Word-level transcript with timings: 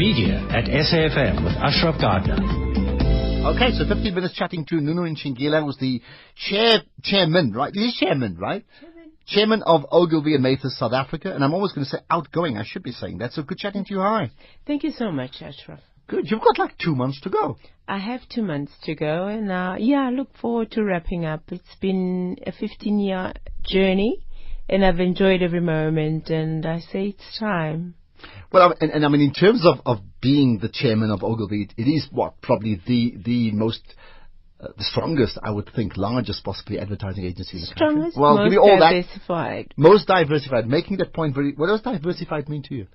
Media 0.00 0.40
at 0.48 0.64
SAFM 0.64 1.44
with 1.44 1.52
Ashraf 1.60 2.00
Garda. 2.00 2.32
Okay, 3.52 3.70
so 3.76 3.84
15 3.86 4.14
minutes 4.14 4.32
chatting 4.32 4.64
to 4.70 4.76
Nunu 4.76 5.02
Ntshingila, 5.02 5.62
who's 5.62 5.76
the 5.76 6.00
chair, 6.36 6.78
chairman, 7.02 7.52
right? 7.52 7.70
He's 7.74 7.94
chairman, 7.96 8.38
right? 8.38 8.64
Chairman. 8.80 9.10
Chairman 9.26 9.62
of 9.66 9.84
Ogilvy 9.92 10.32
and 10.32 10.42
Mather 10.42 10.70
South 10.70 10.94
Africa, 10.94 11.34
and 11.34 11.44
I'm 11.44 11.52
always 11.52 11.72
going 11.72 11.84
to 11.84 11.90
say 11.90 11.98
outgoing. 12.08 12.56
I 12.56 12.64
should 12.64 12.82
be 12.82 12.92
saying 12.92 13.18
that. 13.18 13.32
So 13.32 13.42
good 13.42 13.58
chatting 13.58 13.84
to 13.84 13.92
you. 13.92 14.00
Hi. 14.00 14.30
Thank 14.66 14.84
you 14.84 14.90
so 14.90 15.12
much, 15.12 15.42
Ashraf. 15.42 15.80
Good. 16.08 16.30
You've 16.30 16.40
got 16.40 16.58
like 16.58 16.78
two 16.78 16.94
months 16.94 17.20
to 17.20 17.28
go. 17.28 17.58
I 17.86 17.98
have 17.98 18.22
two 18.34 18.42
months 18.42 18.72
to 18.84 18.94
go, 18.94 19.26
and 19.26 19.52
uh, 19.52 19.74
yeah, 19.78 20.06
I 20.06 20.10
look 20.12 20.34
forward 20.40 20.70
to 20.70 20.82
wrapping 20.82 21.26
up. 21.26 21.42
It's 21.48 21.76
been 21.78 22.38
a 22.46 22.52
15 22.52 23.00
year 23.00 23.34
journey, 23.64 24.24
and 24.66 24.82
I've 24.82 24.98
enjoyed 24.98 25.42
every 25.42 25.60
moment, 25.60 26.30
and 26.30 26.64
I 26.64 26.80
say 26.80 27.08
it's 27.08 27.38
time. 27.38 27.96
Well, 28.52 28.74
and, 28.80 28.90
and 28.90 29.04
I 29.04 29.08
mean, 29.08 29.20
in 29.20 29.32
terms 29.32 29.64
of, 29.64 29.80
of 29.86 29.98
being 30.20 30.58
the 30.58 30.68
chairman 30.68 31.10
of 31.10 31.22
Ogilvy, 31.22 31.62
it, 31.62 31.74
it 31.76 31.88
is 31.88 32.08
what 32.10 32.40
probably 32.42 32.80
the 32.86 33.16
the 33.24 33.52
most 33.52 33.82
uh, 34.60 34.68
the 34.76 34.84
strongest, 34.84 35.38
I 35.42 35.50
would 35.50 35.70
think, 35.74 35.96
largest 35.96 36.44
possibly 36.44 36.78
advertising 36.78 37.24
agency 37.24 37.56
in 37.56 37.60
the 37.62 37.66
strongest, 37.68 38.16
country. 38.16 38.20
Well, 38.20 38.36
most 38.36 38.44
give 38.44 38.52
me 38.52 38.58
all 38.58 38.78
diversified. 38.78 39.66
that. 39.68 39.78
Most 39.78 40.06
diversified. 40.06 40.66
Making 40.66 40.98
that 40.98 41.12
point 41.12 41.34
very. 41.34 41.52
What 41.52 41.68
does 41.68 41.82
diversified 41.82 42.48
mean 42.48 42.62
to 42.64 42.74
you? 42.74 42.86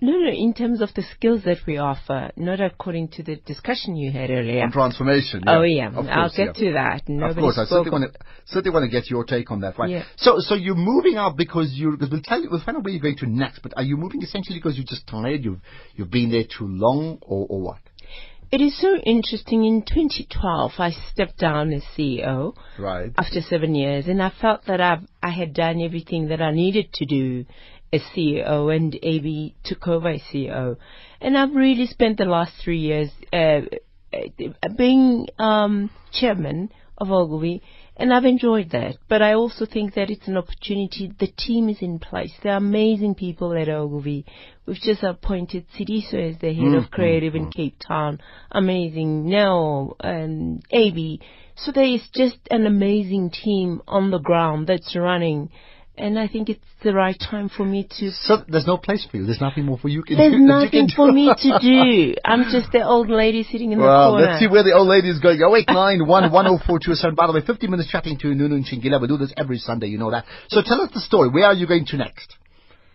No, 0.00 0.12
no, 0.12 0.30
in 0.30 0.54
terms 0.54 0.80
of 0.80 0.90
the 0.94 1.02
skills 1.02 1.42
that 1.44 1.58
we 1.66 1.76
offer, 1.76 2.30
not 2.36 2.60
according 2.60 3.08
to 3.08 3.24
the 3.24 3.36
discussion 3.36 3.96
you 3.96 4.12
had 4.12 4.30
earlier. 4.30 4.62
On 4.62 4.70
transformation. 4.70 5.42
Yeah. 5.44 5.58
Oh 5.58 5.62
yeah, 5.62 5.90
course, 5.90 6.06
I'll 6.08 6.30
get 6.30 6.58
yeah. 6.58 6.66
to 6.66 6.72
that. 6.74 7.08
Nobody 7.08 7.40
of 7.40 7.42
course, 7.42 7.58
I 7.58 7.64
certainly 7.64 7.90
want 7.90 8.12
to 8.12 8.18
certainly 8.46 8.74
want 8.74 8.84
to 8.84 8.90
get 8.90 9.10
your 9.10 9.24
take 9.24 9.50
on 9.50 9.60
that. 9.60 9.76
Right. 9.76 9.90
Yeah. 9.90 10.04
So, 10.16 10.36
so 10.38 10.54
you're 10.54 10.76
moving 10.76 11.16
out 11.16 11.36
because 11.36 11.72
you 11.72 11.90
because 11.92 12.10
we'll 12.10 12.22
tell 12.22 12.40
you 12.40 12.48
we'll 12.50 12.62
find 12.62 12.76
out 12.76 12.84
where 12.84 12.92
you're 12.92 13.02
going 13.02 13.16
to 13.18 13.26
next. 13.26 13.60
But 13.60 13.72
are 13.76 13.82
you 13.82 13.96
moving 13.96 14.22
essentially 14.22 14.58
because 14.58 14.76
you're 14.76 14.86
just 14.86 15.06
tired? 15.08 15.44
You've 15.44 15.60
you've 15.96 16.10
been 16.10 16.30
there 16.30 16.44
too 16.44 16.66
long, 16.68 17.18
or 17.22 17.46
or 17.48 17.60
what? 17.60 17.78
It 18.50 18.62
is 18.62 18.80
so 18.80 18.96
interesting. 18.96 19.64
In 19.64 19.82
2012, 19.82 20.72
I 20.78 20.92
stepped 21.12 21.38
down 21.38 21.70
as 21.70 21.82
CEO 21.96 22.54
Right. 22.78 23.12
after 23.18 23.42
seven 23.42 23.74
years, 23.74 24.06
and 24.08 24.22
I 24.22 24.30
felt 24.40 24.64
that 24.66 24.80
I've, 24.80 25.06
I 25.22 25.28
had 25.28 25.52
done 25.52 25.82
everything 25.82 26.28
that 26.28 26.40
I 26.40 26.52
needed 26.52 26.90
to 26.94 27.04
do 27.04 27.44
as 27.92 28.02
CEO, 28.14 28.74
and 28.74 28.98
AB 29.02 29.54
took 29.64 29.88
over 29.88 30.08
as 30.08 30.22
CEO. 30.32 30.76
And 31.20 31.36
I've 31.36 31.54
really 31.54 31.86
spent 31.86 32.18
the 32.18 32.24
last 32.24 32.52
three 32.62 32.78
years 32.78 33.10
uh, 33.32 33.60
uh, 34.12 34.68
being 34.76 35.28
um, 35.38 35.90
chairman 36.12 36.70
of 36.96 37.10
Ogilvy, 37.10 37.62
and 37.96 38.12
I've 38.12 38.24
enjoyed 38.24 38.70
that. 38.70 38.96
But 39.08 39.22
I 39.22 39.34
also 39.34 39.66
think 39.66 39.94
that 39.94 40.10
it's 40.10 40.28
an 40.28 40.36
opportunity. 40.36 41.12
The 41.18 41.26
team 41.26 41.68
is 41.68 41.78
in 41.80 41.98
place. 41.98 42.32
There 42.42 42.52
are 42.52 42.58
amazing 42.58 43.14
people 43.16 43.52
at 43.56 43.68
Ogilvy. 43.68 44.24
We've 44.66 44.76
just 44.76 45.02
appointed 45.02 45.66
Sidiso 45.76 46.32
as 46.32 46.40
the 46.40 46.54
head 46.54 46.74
of 46.74 46.90
creative 46.90 47.34
in 47.34 47.50
Cape 47.50 47.76
Town. 47.86 48.20
Amazing. 48.50 49.28
Now, 49.28 49.94
and 50.00 50.62
AB. 50.70 51.20
So 51.56 51.72
there 51.72 51.84
is 51.84 52.02
just 52.14 52.38
an 52.50 52.66
amazing 52.66 53.30
team 53.30 53.82
on 53.88 54.10
the 54.10 54.20
ground 54.20 54.68
that's 54.68 54.94
running. 54.94 55.50
And 55.98 56.18
I 56.18 56.28
think 56.28 56.48
it's 56.48 56.60
the 56.84 56.94
right 56.94 57.18
time 57.18 57.48
for 57.48 57.64
me 57.64 57.88
to 57.98 58.10
So 58.12 58.38
there's 58.46 58.66
no 58.66 58.76
place 58.76 59.04
for 59.10 59.16
you. 59.16 59.26
There's 59.26 59.40
nothing 59.40 59.64
more 59.64 59.78
for 59.78 59.88
you 59.88 60.02
can 60.02 60.16
there's 60.16 60.32
do. 60.32 60.38
nothing 60.56 60.88
for 60.94 61.10
me 61.10 61.26
to 61.36 61.58
do. 61.60 62.14
I'm 62.24 62.44
just 62.52 62.70
the 62.72 62.84
old 62.84 63.10
lady 63.10 63.42
sitting 63.42 63.72
in 63.72 63.78
the 63.78 63.84
Well, 63.84 64.12
corner. 64.12 64.26
let's 64.26 64.40
see 64.40 64.46
where 64.46 64.62
the 64.62 64.72
old 64.74 64.88
lady 64.88 65.10
is 65.10 65.18
going. 65.18 65.40
Oh 65.42 65.56
eight 65.56 65.68
nine 65.68 66.06
one 66.06 66.30
one 66.32 66.44
zero 66.46 66.58
four 66.66 66.78
two 66.78 66.94
seven. 66.94 67.14
By 67.16 67.26
the 67.26 67.32
way, 67.32 67.40
50 67.44 67.66
minutes 67.66 67.90
chatting 67.90 68.16
to 68.18 68.28
Nunu 68.34 68.62
Ntshingila. 68.62 69.00
We 69.00 69.08
do 69.08 69.16
this 69.18 69.32
every 69.36 69.58
Sunday, 69.58 69.88
you 69.88 69.98
know 69.98 70.10
that. 70.12 70.24
So 70.48 70.62
tell 70.64 70.80
us 70.80 70.90
the 70.94 71.00
story. 71.00 71.28
Where 71.30 71.46
are 71.46 71.54
you 71.54 71.66
going 71.66 71.86
to 71.86 71.96
next? 71.96 72.34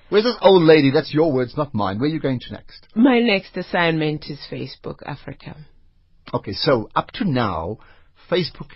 Where's 0.10 0.24
this 0.26 0.38
old 0.42 0.64
lady? 0.64 0.92
That's 0.92 1.14
your 1.14 1.32
words, 1.32 1.58
not 1.58 1.74
mine. 1.74 2.00
Where 2.00 2.10
are 2.10 2.14
you 2.14 2.20
going 2.20 2.40
to 2.42 2.54
next? 2.54 2.88
My 2.96 3.20
next 3.20 3.58
assignment 3.58 4.26
is 4.30 4.40
Facebook 4.52 5.02
Africa. 5.06 5.58
Okay, 6.34 6.54
so 6.54 6.90
up 6.96 7.12
to 7.16 7.26
now, 7.30 7.80
Facebook 8.32 8.70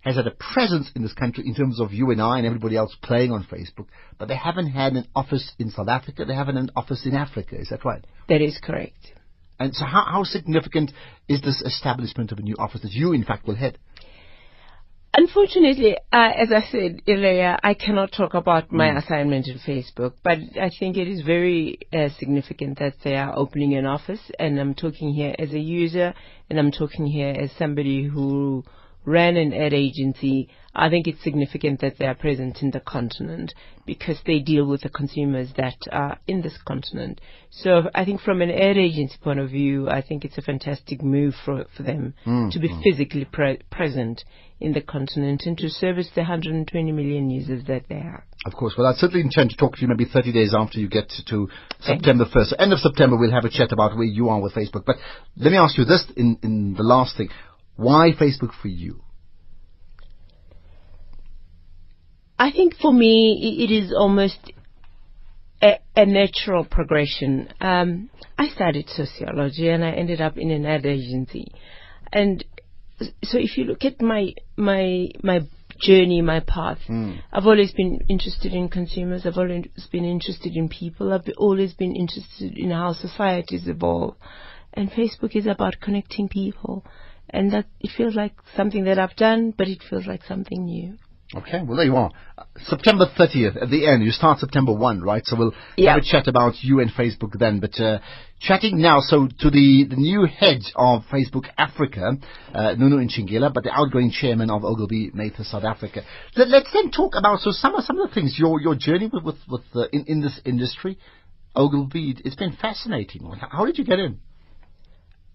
has 0.00 0.16
had 0.16 0.26
a 0.26 0.30
presence 0.32 0.90
in 0.94 1.02
this 1.02 1.12
country 1.12 1.44
in 1.46 1.54
terms 1.54 1.80
of 1.80 1.92
you 1.92 2.10
and 2.10 2.22
I 2.22 2.38
and 2.38 2.46
everybody 2.46 2.76
else 2.76 2.96
playing 3.02 3.32
on 3.32 3.44
Facebook, 3.44 3.86
but 4.18 4.28
they 4.28 4.36
haven't 4.36 4.68
had 4.70 4.92
an 4.92 5.06
office 5.14 5.52
in 5.58 5.70
South 5.70 5.88
Africa. 5.88 6.24
They 6.24 6.34
haven't 6.34 6.56
an 6.56 6.70
office 6.76 7.04
in 7.04 7.14
Africa. 7.14 7.58
Is 7.58 7.68
that 7.70 7.84
right? 7.84 8.04
That 8.28 8.40
is 8.40 8.58
correct. 8.62 9.12
And 9.58 9.74
so, 9.74 9.84
how, 9.84 10.04
how 10.04 10.22
significant 10.22 10.92
is 11.28 11.40
this 11.40 11.60
establishment 11.62 12.30
of 12.30 12.38
a 12.38 12.42
new 12.42 12.54
office 12.58 12.82
that 12.82 12.92
you, 12.92 13.12
in 13.12 13.24
fact, 13.24 13.46
will 13.46 13.56
head? 13.56 13.78
Unfortunately, 15.14 15.96
uh, 16.12 16.30
as 16.36 16.52
I 16.52 16.60
said 16.70 17.02
earlier, 17.08 17.58
I 17.62 17.74
cannot 17.74 18.12
talk 18.12 18.34
about 18.34 18.70
my 18.70 18.90
Hmm. 18.92 18.98
assignment 18.98 19.48
in 19.48 19.58
Facebook, 19.58 20.12
but 20.22 20.38
I 20.60 20.70
think 20.78 20.96
it 20.96 21.08
is 21.08 21.22
very 21.22 21.78
uh, 21.92 22.10
significant 22.20 22.78
that 22.78 22.94
they 23.02 23.16
are 23.16 23.36
opening 23.36 23.74
an 23.74 23.86
office, 23.86 24.20
and 24.38 24.60
I'm 24.60 24.74
talking 24.74 25.12
here 25.12 25.34
as 25.38 25.52
a 25.52 25.58
user, 25.58 26.14
and 26.48 26.58
I'm 26.58 26.70
talking 26.70 27.06
here 27.06 27.34
as 27.36 27.50
somebody 27.52 28.04
who 28.04 28.62
ran 29.08 29.36
an 29.36 29.52
ad 29.54 29.72
agency. 29.72 30.48
I 30.74 30.90
think 30.90 31.08
it's 31.08 31.22
significant 31.24 31.80
that 31.80 31.98
they 31.98 32.06
are 32.06 32.14
present 32.14 32.62
in 32.62 32.70
the 32.70 32.80
continent 32.80 33.54
because 33.86 34.18
they 34.26 34.38
deal 34.38 34.66
with 34.66 34.82
the 34.82 34.90
consumers 34.90 35.48
that 35.56 35.78
are 35.90 36.18
in 36.26 36.42
this 36.42 36.58
continent. 36.66 37.20
So 37.50 37.90
I 37.94 38.04
think 38.04 38.20
from 38.20 38.42
an 38.42 38.50
ad 38.50 38.76
agency 38.76 39.16
point 39.22 39.40
of 39.40 39.50
view, 39.50 39.88
I 39.88 40.02
think 40.02 40.24
it's 40.24 40.38
a 40.38 40.42
fantastic 40.42 41.02
move 41.02 41.34
for, 41.44 41.64
for 41.76 41.82
them 41.82 42.14
mm, 42.26 42.52
to 42.52 42.58
be 42.58 42.68
mm. 42.68 42.82
physically 42.82 43.24
pre- 43.24 43.60
present 43.70 44.24
in 44.60 44.72
the 44.72 44.80
continent 44.80 45.42
and 45.46 45.56
to 45.58 45.68
service 45.68 46.10
the 46.14 46.22
120 46.22 46.92
million 46.92 47.30
users 47.30 47.64
that 47.64 47.84
they 47.88 47.98
have. 47.98 48.22
Of 48.44 48.52
course. 48.52 48.74
Well, 48.76 48.86
I 48.86 48.92
certainly 48.92 49.22
intend 49.22 49.50
to 49.50 49.56
talk 49.56 49.76
to 49.76 49.82
you 49.82 49.88
maybe 49.88 50.04
30 50.04 50.32
days 50.32 50.54
after 50.56 50.78
you 50.78 50.88
get 50.88 51.08
to, 51.08 51.24
to 51.26 51.48
September 51.80 52.24
1st. 52.24 52.46
So 52.46 52.56
end 52.58 52.72
of 52.72 52.78
September, 52.78 53.16
we'll 53.16 53.32
have 53.32 53.44
a 53.44 53.50
chat 53.50 53.72
about 53.72 53.96
where 53.96 54.04
you 54.04 54.28
are 54.28 54.40
with 54.40 54.54
Facebook. 54.54 54.84
But 54.84 54.96
let 55.36 55.50
me 55.50 55.56
ask 55.56 55.76
you 55.76 55.84
this 55.84 56.04
in, 56.16 56.38
in 56.42 56.74
the 56.74 56.82
last 56.82 57.16
thing. 57.16 57.30
Why 57.78 58.10
Facebook 58.10 58.50
for 58.60 58.66
you? 58.66 59.04
I 62.36 62.50
think 62.50 62.74
for 62.74 62.92
me, 62.92 63.64
it 63.64 63.72
is 63.72 63.94
almost 63.96 64.52
a, 65.62 65.78
a 65.94 66.04
natural 66.04 66.64
progression. 66.64 67.48
Um, 67.60 68.10
I 68.36 68.48
studied 68.48 68.88
sociology 68.88 69.68
and 69.68 69.84
I 69.84 69.92
ended 69.92 70.20
up 70.20 70.36
in 70.36 70.50
an 70.50 70.66
ad 70.66 70.86
agency. 70.86 71.52
And 72.12 72.44
so 73.22 73.38
if 73.38 73.56
you 73.56 73.62
look 73.62 73.84
at 73.84 74.02
my, 74.02 74.34
my, 74.56 75.10
my 75.22 75.42
journey, 75.80 76.20
my 76.20 76.40
path, 76.40 76.78
I've 77.32 77.46
always 77.46 77.70
been 77.70 78.00
interested 78.08 78.54
in 78.54 78.70
consumers. 78.70 79.24
I've 79.24 79.38
always 79.38 79.68
been 79.92 80.04
interested 80.04 80.56
in 80.56 80.68
people. 80.68 81.12
I've 81.12 81.32
always 81.36 81.74
been 81.74 81.94
interested 81.94 82.58
in 82.58 82.72
how 82.72 82.92
societies 82.94 83.68
evolve. 83.68 84.16
And 84.74 84.90
Facebook 84.90 85.36
is 85.36 85.46
about 85.46 85.76
connecting 85.80 86.28
people. 86.28 86.84
And 87.30 87.52
that, 87.52 87.66
it 87.80 87.90
feels 87.96 88.14
like 88.14 88.32
something 88.56 88.84
that 88.84 88.98
I've 88.98 89.16
done, 89.16 89.52
but 89.56 89.68
it 89.68 89.82
feels 89.88 90.06
like 90.06 90.24
something 90.24 90.64
new. 90.64 90.98
Okay, 91.34 91.60
well 91.62 91.76
there 91.76 91.84
you 91.84 91.94
are. 91.96 92.10
Uh, 92.38 92.44
September 92.56 93.04
30th, 93.18 93.62
at 93.62 93.68
the 93.68 93.86
end, 93.86 94.02
you 94.02 94.12
start 94.12 94.38
September 94.38 94.72
1, 94.72 95.02
right? 95.02 95.22
So 95.26 95.36
we'll 95.36 95.52
Yeah. 95.76 95.92
have 95.92 96.00
a 96.02 96.04
chat 96.04 96.26
about 96.26 96.54
you 96.62 96.80
and 96.80 96.90
Facebook 96.90 97.38
then. 97.38 97.60
But 97.60 97.78
uh, 97.78 97.98
chatting 98.40 98.78
now, 98.80 99.00
so 99.00 99.28
to 99.40 99.50
the, 99.50 99.84
the 99.90 99.96
new 99.96 100.24
head 100.24 100.62
of 100.74 101.02
Facebook 101.12 101.44
Africa, 101.58 102.12
uh, 102.54 102.74
Nunu 102.78 102.96
Ntshingila, 103.06 103.52
but 103.52 103.64
the 103.64 103.72
outgoing 103.72 104.10
chairman 104.10 104.48
of 104.48 104.64
Ogilvy 104.64 105.10
Mather 105.12 105.44
South 105.44 105.64
Africa. 105.64 106.00
Let, 106.34 106.48
let's 106.48 106.72
then 106.72 106.90
talk 106.90 107.12
about, 107.14 107.40
so 107.40 107.50
some 107.50 107.74
of, 107.74 107.84
some 107.84 108.00
of 108.00 108.08
the 108.08 108.14
things, 108.14 108.36
your, 108.38 108.58
your 108.62 108.74
journey 108.74 109.10
with, 109.12 109.22
with, 109.22 109.36
with 109.50 109.64
uh, 109.74 109.86
in, 109.92 110.06
in 110.06 110.20
this 110.22 110.40
industry, 110.46 110.98
Ogilvy, 111.54 112.16
it's 112.24 112.36
been 112.36 112.56
fascinating. 112.58 113.30
How 113.50 113.66
did 113.66 113.76
you 113.76 113.84
get 113.84 113.98
in? 113.98 114.20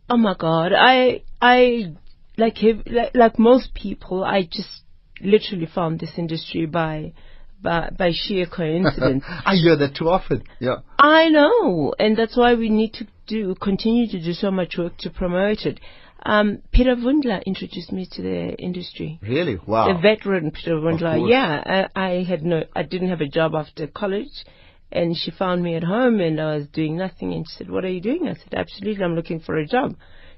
Oh 0.09 0.17
my 0.17 0.35
God, 0.37 0.73
I 0.73 1.23
I 1.41 1.93
like 2.37 2.57
like, 2.85 3.11
like 3.15 3.39
most 3.39 3.73
people, 3.73 4.23
I 4.23 4.43
just 4.43 4.83
literally 5.21 5.67
found 5.67 5.99
this 5.99 6.11
industry 6.17 6.65
by 6.65 7.13
by, 7.61 7.89
by 7.97 8.11
sheer 8.13 8.45
coincidence. 8.45 9.23
I 9.45 9.55
hear 9.55 9.77
that 9.77 9.95
too 9.95 10.09
often. 10.09 10.43
Yeah. 10.59 10.77
I 10.99 11.29
know, 11.29 11.93
and 11.97 12.17
that's 12.17 12.35
why 12.35 12.55
we 12.55 12.69
need 12.69 12.93
to 12.95 13.07
do 13.27 13.55
continue 13.55 14.07
to 14.07 14.19
do 14.21 14.33
so 14.33 14.51
much 14.51 14.77
work 14.77 14.97
to 14.99 15.09
promote 15.09 15.65
it. 15.65 15.79
Um, 16.25 16.59
Peter 16.71 16.95
Vundla 16.95 17.43
introduced 17.45 17.91
me 17.91 18.07
to 18.11 18.21
the 18.21 18.55
industry. 18.57 19.19
Really? 19.21 19.59
Wow. 19.65 19.93
The 19.93 19.99
veteran 19.99 20.51
Peter 20.51 20.75
Vundla. 20.75 21.29
Yeah, 21.29 21.87
I, 21.95 22.01
I 22.01 22.23
had 22.23 22.43
no, 22.43 22.63
I 22.75 22.83
didn't 22.83 23.09
have 23.09 23.21
a 23.21 23.27
job 23.27 23.53
after 23.55 23.87
college, 23.87 24.45
and 24.93 25.17
she 25.17 25.31
found 25.31 25.63
me 25.63 25.75
at 25.75 25.83
home, 25.83 26.19
and 26.19 26.39
I 26.39 26.55
was 26.55 26.67
doing 26.67 26.97
nothing. 26.97 27.33
And 27.33 27.45
she 27.47 27.55
said, 27.57 27.69
"What 27.69 27.83
are 27.83 27.89
you 27.89 28.01
doing?" 28.01 28.27
I 28.27 28.33
said, 28.33 28.53
"Absolutely, 28.55 29.03
I'm 29.03 29.15
looking 29.15 29.39
for 29.39 29.57
a 29.57 29.65
job." 29.65 29.95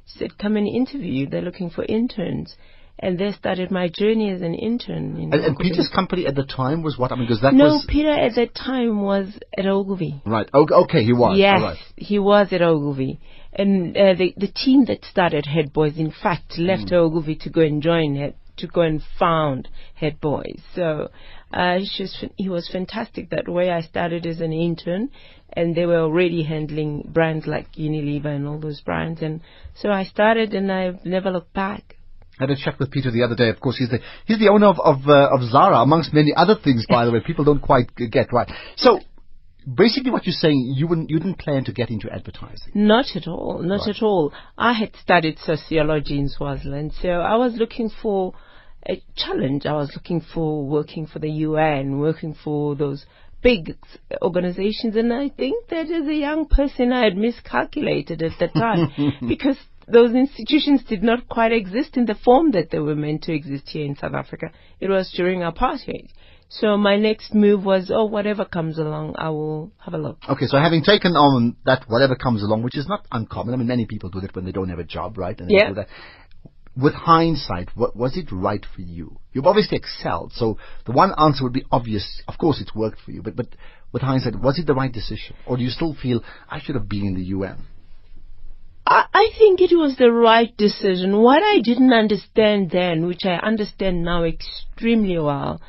She 0.08 0.20
said, 0.20 0.38
"Come 0.38 0.56
and 0.56 0.68
interview. 0.68 1.30
They're 1.30 1.42
looking 1.42 1.70
for 1.70 1.84
interns." 1.84 2.56
And 2.98 3.20
there 3.20 3.34
started 3.34 3.72
my 3.72 3.90
journey 3.90 4.32
as 4.32 4.42
an 4.42 4.54
intern. 4.54 5.18
In 5.18 5.34
and, 5.34 5.44
and 5.44 5.58
Peter's 5.58 5.92
company 5.94 6.28
at 6.28 6.36
the 6.36 6.46
time 6.46 6.82
was 6.82 6.98
what? 6.98 7.12
I 7.12 7.16
mean, 7.16 7.26
because 7.26 7.42
that 7.42 7.54
no, 7.54 7.66
was... 7.66 7.86
Peter 7.90 8.10
at 8.10 8.36
that 8.36 8.56
time 8.56 9.02
was 9.02 9.28
at 9.58 9.66
Ogilvy. 9.66 10.22
Right. 10.26 10.48
Okay, 10.54 10.74
okay 10.74 11.04
he 11.04 11.12
was. 11.12 11.38
Yes, 11.38 11.62
right. 11.62 11.78
he 11.98 12.20
was 12.20 12.48
at 12.54 12.62
Ogilvy. 12.62 13.20
And 13.52 13.98
uh, 13.98 14.14
the, 14.14 14.34
the 14.38 14.48
team 14.48 14.86
that 14.86 15.04
started 15.04 15.46
HerdBuoys, 15.46 15.98
in 15.98 16.12
fact, 16.12 16.58
left 16.58 16.90
Hmm. 16.90 16.96
Ogilvy 16.96 17.36
to 17.42 17.50
go 17.50 17.62
and 17.62 17.82
join 17.82 18.16
Head, 18.16 18.36
to 18.58 18.68
go 18.68 18.82
and 18.82 19.02
found 19.20 19.68
HerdBuoys. 20.02 20.62
So 20.74 21.10
uh, 21.52 21.78
he, 21.80 22.04
was, 22.04 22.26
he 22.38 22.50
was 22.50 22.70
fantastic 22.72 23.30
that 23.30 23.48
way. 23.48 23.72
I 23.72 23.82
started 23.82 24.26
as 24.26 24.42
an 24.42 24.54
intern, 24.54 25.10
and 25.54 25.76
they 25.76 25.86
were 25.86 26.00
already 26.00 26.44
handling 26.44 27.10
brands 27.14 27.48
like 27.48 27.74
Unilever 27.74 28.28
and 28.28 28.48
all 28.48 28.60
those 28.60 28.82
brands. 28.82 29.22
And 29.22 29.42
so 29.76 29.90
I 29.90 30.04
started, 30.04 30.54
and 30.54 30.72
I've 30.72 31.06
never 31.06 31.32
looked 31.32 31.54
back. 31.54 31.96
I 32.40 32.44
had 32.44 32.52
a 32.52 32.56
chat 32.58 32.78
with 32.80 32.92
Peter 32.92 33.12
the 33.12 33.24
other 33.24 33.36
day. 33.36 33.48
Of 33.50 33.62
course, 33.62 33.78
he's 33.78 33.90
the 33.90 34.00
he's 34.26 34.40
the 34.40 34.50
owner 34.50 34.68
of 34.68 34.78
of, 34.80 35.08
uh, 35.08 35.30
of 35.32 35.42
Zara, 35.50 35.78
amongst 35.78 36.14
many 36.14 36.34
other 36.36 36.56
things. 36.62 36.86
By 36.90 37.06
the 37.06 37.12
way, 37.12 37.22
people 37.26 37.46
don't 37.46 37.62
quite 37.62 37.96
get 37.96 38.34
right. 38.34 38.52
So 38.76 39.00
basically 39.74 40.12
what 40.12 40.26
you're 40.26 40.34
saying, 40.34 40.74
you 40.76 40.88
wouldn't, 40.88 41.10
you 41.10 41.18
didn't 41.18 41.40
plan 41.40 41.64
to 41.66 41.74
get 41.74 41.90
into 41.90 42.10
advertising. 42.12 42.72
Not 42.74 43.16
at 43.16 43.28
all, 43.28 43.62
not 43.64 43.82
right. 43.88 43.96
at 43.96 44.04
all. 44.04 44.34
I 44.58 44.74
had 44.74 44.96
studied 45.02 45.40
sociology 45.40 46.20
in 46.20 46.30
Swaziland, 46.30 46.94
so 47.02 47.10
I 47.10 47.36
was 47.36 47.56
looking 47.56 47.90
for 48.02 48.34
a 48.88 49.02
challenge. 49.16 49.66
I 49.66 49.74
was 49.74 49.92
looking 49.96 50.22
for 50.22 50.66
working 50.66 51.08
for 51.08 51.20
the 51.20 51.30
UN, 51.30 52.00
working 52.00 52.36
for 52.44 52.76
those 52.76 53.06
big 53.42 53.78
organizations, 54.22 54.96
and 54.96 55.14
I 55.14 55.30
think 55.30 55.68
that 55.70 55.92
as 55.92 56.08
a 56.08 56.14
young 56.14 56.48
person 56.48 56.92
I 56.92 57.04
had 57.04 57.18
miscalculated 57.18 58.22
at 58.24 58.40
the 58.40 58.48
time 58.48 59.14
because 59.28 59.58
those 59.88 60.16
institutions 60.16 60.84
did 60.88 61.04
not 61.04 61.30
quite 61.30 61.52
exist 61.52 61.96
in 61.98 62.06
the 62.06 62.16
form 62.16 62.52
that 62.52 62.72
they 62.72 62.80
were 62.80 62.96
meant 62.96 63.24
to 63.24 63.34
exist 63.34 63.70
here 63.70 63.86
in 63.86 63.96
South 63.96 64.14
Africa. 64.14 64.52
It 64.80 64.90
was 64.90 65.14
during 65.16 65.42
apartheid. 65.42 66.10
So 66.50 66.78
my 66.78 66.96
next 66.96 67.34
move 67.34 67.66
was, 67.66 67.92
oh, 67.94 68.06
whatever 68.06 68.46
comes 68.46 68.78
along, 68.78 69.16
I 69.18 69.30
will 69.30 69.72
have 69.80 69.94
a 69.94 69.98
look. 69.98 70.18
Okay, 70.30 70.46
so 70.46 70.58
having 70.58 70.84
taken 70.84 71.14
on 71.14 71.56
that 71.66 71.86
whatever 71.88 72.16
comes 72.16 72.44
along, 72.44 72.64
which 72.64 72.78
is 72.78 72.88
not 72.88 73.06
uncommon. 73.12 73.54
I 73.54 73.58
mean, 73.58 73.68
many 73.68 73.86
people 73.86 74.10
do 74.10 74.22
that 74.22 74.36
when 74.36 74.46
they 74.46 74.52
don't 74.52 74.70
have 74.70 74.80
a 74.80 74.84
job, 74.84 75.18
right? 75.18 75.40
And 75.40 75.50
yeah. 75.50 75.72
With 76.78 76.94
hindsight, 76.94 77.70
what, 77.76 77.96
was 77.96 78.18
it 78.18 78.32
right 78.32 78.66
for 78.76 78.82
you? 78.82 79.20
You've 79.32 79.46
obviously 79.46 79.78
excelled, 79.78 80.34
so 80.34 80.58
the 80.86 80.92
one 80.92 81.14
answer 81.18 81.44
would 81.44 81.54
be 81.54 81.66
obvious. 81.72 82.22
Of 82.28 82.38
course, 82.38 82.60
it's 82.60 82.76
worked 82.76 83.00
for 83.00 83.12
you, 83.12 83.22
but 83.22 83.36
but 83.36 83.48
with 83.94 84.02
hindsight, 84.02 84.42
was 84.42 84.60
it 84.60 84.68
the 84.68 84.74
right 84.74 84.92
decision, 84.92 85.38
or 85.46 85.56
do 85.56 85.64
you 85.64 85.70
still 85.70 85.94
feel 85.94 86.22
I 86.50 86.60
should 86.60 86.76
have 86.76 86.90
been 86.90 87.06
in 87.06 87.16
the 87.16 87.24
UN? 87.24 87.66
I, 88.86 89.06
I 89.14 89.30
think 89.38 89.62
it 89.62 89.74
was 89.74 89.96
the 89.98 90.12
right 90.12 90.56
decision. 90.58 91.18
What 91.22 91.42
I 91.42 91.62
didn't 91.62 91.94
understand 91.94 92.72
then, 92.72 93.08
which 93.08 93.24
I 93.24 93.36
understand 93.36 94.04
now 94.04 94.24
extremely 94.24 95.18
well, 95.18 95.62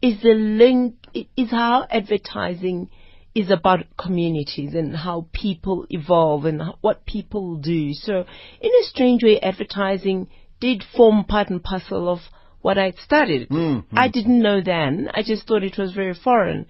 is 0.00 0.22
the 0.22 0.34
link, 0.34 0.94
is 1.36 1.50
how 1.50 1.86
advertising 1.90 2.88
is 3.34 3.50
about 3.50 3.80
communities 3.96 4.74
and 4.74 4.94
how 4.94 5.26
people 5.32 5.86
evolve 5.90 6.44
and 6.44 6.62
what 6.80 7.06
people 7.06 7.56
do. 7.56 7.92
So, 7.94 8.24
in 8.60 8.70
a 8.70 8.84
strange 8.84 9.22
way, 9.22 9.40
advertising 9.40 10.28
did 10.62 10.84
form 10.96 11.24
part 11.24 11.50
and 11.50 11.60
parcel 11.60 12.08
of 12.08 12.20
what 12.60 12.78
I'd 12.78 12.96
studied. 12.96 13.48
Mm-hmm. 13.48 13.98
I 13.98 14.06
didn't 14.06 14.40
know 14.40 14.60
then. 14.62 15.10
I 15.12 15.24
just 15.24 15.44
thought 15.46 15.64
it 15.64 15.76
was 15.76 15.92
very 15.92 16.14
foreign. 16.14 16.66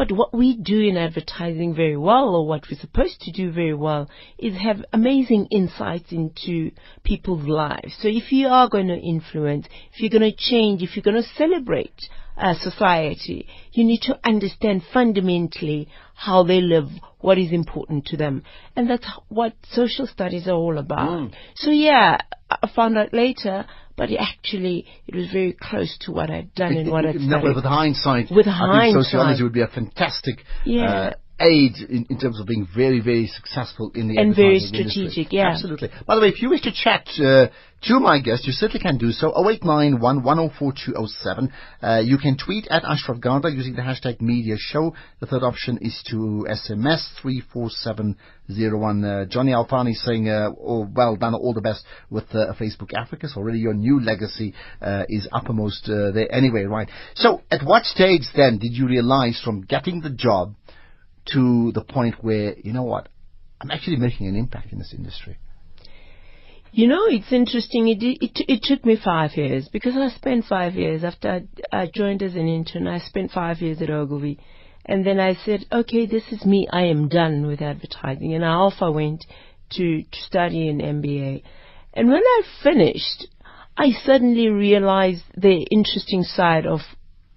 But 0.00 0.12
what 0.12 0.32
we 0.32 0.56
do 0.56 0.80
in 0.80 0.96
advertising 0.96 1.74
very 1.74 1.98
well, 1.98 2.34
or 2.34 2.46
what 2.46 2.64
we're 2.70 2.80
supposed 2.80 3.20
to 3.20 3.32
do 3.32 3.52
very 3.52 3.74
well, 3.74 4.08
is 4.38 4.56
have 4.56 4.82
amazing 4.94 5.48
insights 5.50 6.10
into 6.10 6.70
people's 7.04 7.46
lives. 7.46 7.94
So 8.00 8.08
if 8.08 8.32
you 8.32 8.48
are 8.48 8.70
going 8.70 8.88
to 8.88 8.96
influence, 8.96 9.66
if 9.92 10.00
you're 10.00 10.18
going 10.18 10.32
to 10.32 10.34
change, 10.34 10.80
if 10.80 10.96
you're 10.96 11.02
going 11.02 11.22
to 11.22 11.28
celebrate 11.36 12.00
uh, 12.38 12.54
society, 12.54 13.46
you 13.72 13.84
need 13.84 14.00
to 14.04 14.18
understand 14.24 14.84
fundamentally 14.90 15.86
how 16.14 16.44
they 16.44 16.62
live, 16.62 16.88
what 17.18 17.36
is 17.36 17.52
important 17.52 18.06
to 18.06 18.16
them. 18.16 18.42
And 18.74 18.88
that's 18.88 19.06
what 19.28 19.52
social 19.70 20.06
studies 20.06 20.48
are 20.48 20.52
all 20.54 20.78
about. 20.78 21.10
Mm. 21.10 21.34
So 21.56 21.70
yeah, 21.70 22.16
I 22.50 22.70
found 22.74 22.96
out 22.96 23.12
later, 23.12 23.66
but 24.00 24.08
actually 24.18 24.86
it 25.06 25.14
was 25.14 25.30
very 25.30 25.52
close 25.52 25.94
to 26.00 26.10
what 26.10 26.30
I'd 26.30 26.54
done 26.54 26.74
and 26.74 26.90
what 26.90 27.04
I'd 27.06 27.16
studied. 27.20 27.54
with 27.54 27.64
hindsight, 27.64 28.28
with 28.30 28.48
I 28.48 28.92
think 28.92 28.96
sociology 28.96 29.42
would 29.42 29.52
be 29.52 29.60
a 29.60 29.66
fantastic 29.66 30.36
yeah. 30.64 30.90
uh, 30.90 31.12
aid 31.40 31.76
in, 31.88 32.06
in, 32.10 32.18
terms 32.18 32.38
of 32.40 32.46
being 32.46 32.66
very, 32.74 33.00
very 33.00 33.26
successful 33.26 33.90
in 33.94 34.08
the 34.08 34.18
and 34.18 34.36
very 34.36 34.60
strategic. 34.60 34.96
Industry. 34.96 35.28
Yeah, 35.30 35.50
absolutely. 35.50 35.88
By 36.06 36.14
the 36.14 36.20
way, 36.20 36.28
if 36.28 36.42
you 36.42 36.50
wish 36.50 36.62
to 36.62 36.72
chat 36.72 37.06
uh, 37.18 37.46
to 37.82 37.98
my 37.98 38.20
guest, 38.20 38.46
you 38.46 38.52
certainly 38.52 38.80
can 38.80 38.98
do 38.98 39.10
so. 39.10 39.28
0891 39.28 40.22
104207. 40.22 41.52
Uh, 41.82 42.00
you 42.04 42.18
can 42.18 42.36
tweet 42.36 42.66
at 42.70 42.84
Ashraf 42.84 43.20
Garda 43.20 43.50
using 43.50 43.74
the 43.74 43.82
hashtag 43.82 44.20
Media 44.20 44.56
Show. 44.58 44.94
The 45.20 45.26
third 45.26 45.42
option 45.42 45.78
is 45.80 45.98
to 46.10 46.46
SMS 46.48 47.06
three 47.20 47.42
four 47.52 47.70
seven 47.70 48.16
zero 48.52 48.78
one. 48.78 49.02
Uh, 49.02 49.24
Johnny 49.24 49.52
Alfani 49.52 49.94
saying, 49.94 50.28
uh, 50.28 50.50
oh, 50.60 50.86
"Well 50.94 51.16
done, 51.16 51.34
all 51.34 51.54
the 51.54 51.62
best 51.62 51.84
with 52.10 52.24
uh, 52.34 52.52
Facebook 52.60 52.90
Africa." 52.94 53.28
So 53.28 53.40
already 53.40 53.60
your 53.60 53.74
new 53.74 54.00
legacy 54.00 54.54
uh, 54.82 55.04
is 55.08 55.26
uppermost 55.32 55.88
uh, 55.88 56.10
there 56.10 56.32
anyway, 56.32 56.64
right? 56.64 56.88
So, 57.14 57.40
at 57.50 57.62
what 57.64 57.84
stage 57.84 58.24
then 58.36 58.58
did 58.58 58.72
you 58.72 58.86
realize 58.86 59.40
from 59.42 59.62
getting 59.62 60.00
the 60.00 60.10
job 60.10 60.54
to 61.26 61.72
the 61.72 61.82
point 61.82 62.16
where, 62.22 62.54
you 62.58 62.72
know 62.72 62.82
what, 62.82 63.08
I'm 63.60 63.70
actually 63.70 63.96
making 63.96 64.26
an 64.26 64.36
impact 64.36 64.72
in 64.72 64.78
this 64.78 64.94
industry? 64.96 65.38
You 66.72 66.86
know, 66.86 67.06
it's 67.06 67.32
interesting. 67.32 67.88
It, 67.88 67.98
it, 68.00 68.44
it 68.48 68.62
took 68.62 68.84
me 68.84 68.96
five 69.02 69.32
years 69.34 69.68
because 69.72 69.96
I 69.96 70.08
spent 70.10 70.44
five 70.44 70.74
years 70.74 71.02
after 71.02 71.42
I, 71.72 71.90
joined 71.92 72.22
as 72.22 72.34
an 72.34 72.46
intern. 72.46 72.86
I 72.86 73.00
spent 73.00 73.32
five 73.32 73.60
years 73.60 73.82
at 73.82 73.90
Ogilvy. 73.90 74.38
And 74.86 75.04
then 75.04 75.18
I 75.18 75.34
said, 75.34 75.66
okay, 75.72 76.06
this 76.06 76.22
is 76.30 76.44
me. 76.44 76.68
I 76.72 76.82
am 76.82 77.08
done 77.08 77.46
with 77.46 77.60
advertising. 77.60 78.34
And 78.34 78.44
I 78.44 78.50
off 78.50 78.80
I 78.80 78.88
went 78.88 79.26
to, 79.72 80.02
to 80.02 80.18
study 80.26 80.68
an 80.68 80.78
MBA. 80.78 81.42
And 81.92 82.08
when 82.08 82.22
I 82.22 82.42
finished, 82.62 83.26
I 83.76 83.90
suddenly 84.04 84.48
realized 84.48 85.24
the 85.36 85.66
interesting 85.70 86.22
side 86.22 86.66
of 86.66 86.80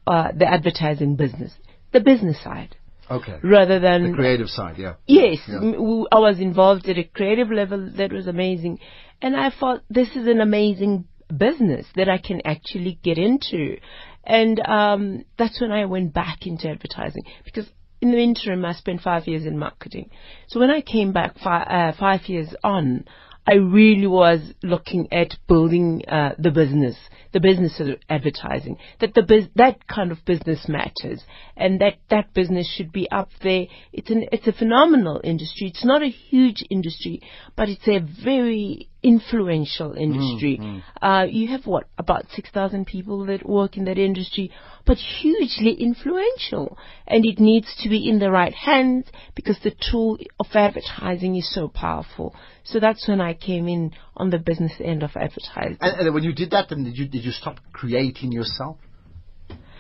uh, 0.06 0.30
the 0.35 0.45
advertising 0.45 1.15
business, 1.15 1.53
the 1.91 2.01
business 2.01 2.41
side. 2.44 2.75
Okay. 3.09 3.38
Rather 3.44 3.79
than 3.79 4.11
the 4.11 4.15
creative 4.15 4.47
side, 4.47 4.77
yeah. 4.77 4.94
Yes, 5.05 5.39
yeah. 5.47 5.59
I 5.59 6.19
was 6.19 6.39
involved 6.39 6.88
at 6.88 6.97
a 6.97 7.03
creative 7.03 7.51
level 7.51 7.91
that 7.97 8.11
was 8.11 8.27
amazing, 8.27 8.79
and 9.21 9.35
I 9.35 9.50
thought 9.50 9.83
this 9.89 10.09
is 10.15 10.27
an 10.27 10.41
amazing 10.41 11.05
business 11.35 11.85
that 11.95 12.09
I 12.09 12.17
can 12.17 12.41
actually 12.45 13.00
get 13.03 13.17
into, 13.17 13.77
and 14.23 14.59
um, 14.65 15.25
that's 15.38 15.59
when 15.59 15.71
I 15.71 15.85
went 15.85 16.13
back 16.13 16.45
into 16.47 16.69
advertising 16.69 17.23
because 17.44 17.67
in 18.01 18.11
the 18.11 18.19
interim 18.19 18.65
I 18.65 18.73
spent 18.73 19.01
five 19.01 19.27
years 19.27 19.45
in 19.45 19.57
marketing. 19.57 20.09
So 20.47 20.59
when 20.59 20.69
I 20.69 20.81
came 20.81 21.13
back 21.13 21.38
fi- 21.39 21.63
uh, 21.63 21.94
five 21.97 22.27
years 22.27 22.53
on, 22.63 23.06
I 23.45 23.56
really 23.56 24.07
was 24.07 24.40
looking 24.63 25.12
at 25.12 25.36
building 25.48 26.04
uh, 26.07 26.31
the 26.38 26.51
business, 26.51 26.95
the 27.34 27.42
business 27.42 27.80
of 27.80 27.90
advertising. 28.10 28.78
That 29.01 29.13
the 29.16 29.22
bus- 29.22 29.50
that 29.56 29.86
kind 29.88 30.12
of 30.12 30.24
business 30.24 30.68
matters, 30.69 31.24
and 31.57 31.81
that 31.81 31.95
that 32.10 32.34
business 32.34 32.68
should 32.74 32.94
be 32.94 33.10
up 33.12 33.30
there. 33.42 33.66
It's 33.92 34.10
an 34.10 34.25
it's 34.31 34.48
a 34.48 34.54
phenomenal 34.54 35.19
industry. 35.24 35.68
It's 35.68 35.84
not 35.84 36.01
a 36.01 36.07
huge 36.07 36.63
industry, 36.69 37.22
but 37.57 37.68
it's 37.68 37.88
a 37.88 38.00
very 38.00 38.90
influential 39.04 39.94
industry. 39.94 40.57
Mm, 40.60 40.81
mm. 40.81 40.83
Uh, 41.02 41.26
you 41.26 41.50
have 41.50 41.66
what 41.66 41.88
about 41.98 42.26
six 42.33 42.50
thousand 42.50 42.88
people 42.88 43.26
that 43.26 43.48
work 43.48 43.78
in 43.78 43.86
that 43.86 43.98
industry, 43.98 44.52
but 44.86 44.98
hugely 44.98 45.74
influential, 45.74 46.78
and 47.06 47.26
it 47.26 47.40
needs 47.40 47.68
to 47.83 47.90
be 47.90 48.10
in 48.10 48.19
the 48.19 48.31
right 48.31 48.54
hands 48.54 49.06
because 49.36 49.60
the 49.64 49.76
tool 49.92 50.18
of 50.40 50.48
advertising 50.54 51.36
is 51.36 51.54
so 51.54 51.68
powerful. 51.68 52.36
So 52.64 52.80
that's 52.80 53.07
when 53.07 53.19
I 53.19 53.33
came 53.33 53.68
in 53.68 53.92
on 54.16 54.30
the 54.30 54.40
business 54.40 54.74
end 54.80 55.04
of 55.04 55.12
advertising. 55.16 55.78
And, 55.81 56.07
and 56.07 56.14
when 56.14 56.24
you 56.24 56.33
did 56.33 56.52
that, 56.52 56.69
then 56.69 56.86
did 56.86 56.98
you 56.98 57.07
did 57.07 57.26
you 57.26 57.31
stop 57.31 57.60
creating 57.74 58.31
yourself? 58.31 58.78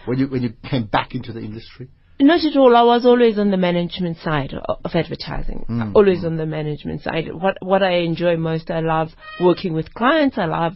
When 0.05 0.19
you 0.19 0.27
when 0.27 0.43
you 0.43 0.53
came 0.69 0.85
back 0.87 1.15
into 1.15 1.31
the 1.31 1.39
industry? 1.39 1.89
Not 2.23 2.45
at 2.45 2.55
all. 2.55 2.73
I 2.75 2.83
was 2.83 3.05
always 3.05 3.37
on 3.37 3.51
the 3.51 3.57
management 3.57 4.17
side 4.17 4.53
of, 4.53 4.95
advertising. 4.95 5.65
Mm. 5.69 5.91
Always 5.93 6.23
on 6.23 6.37
the 6.37 6.45
management 6.45 7.01
side. 7.01 7.25
What 7.33 7.57
what 7.61 7.83
I 7.83 7.97
enjoy 8.09 8.37
most, 8.37 8.71
I 8.71 8.79
love 8.79 9.09
working 9.41 9.73
with 9.73 9.93
clients. 9.93 10.37
I 10.37 10.45
love 10.45 10.73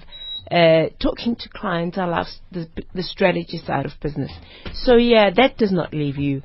uh, 0.51 0.87
talking 0.99 1.37
to 1.37 1.49
clients. 1.49 1.97
I 1.97 2.05
love 2.05 2.27
the, 2.51 2.67
the 2.93 3.03
strategy 3.03 3.57
side 3.65 3.85
of 3.85 3.93
business. 4.01 4.31
So 4.73 4.95
yeah, 4.95 5.29
that 5.35 5.57
does 5.57 5.71
not 5.71 5.93
leave 5.93 6.17
you 6.17 6.41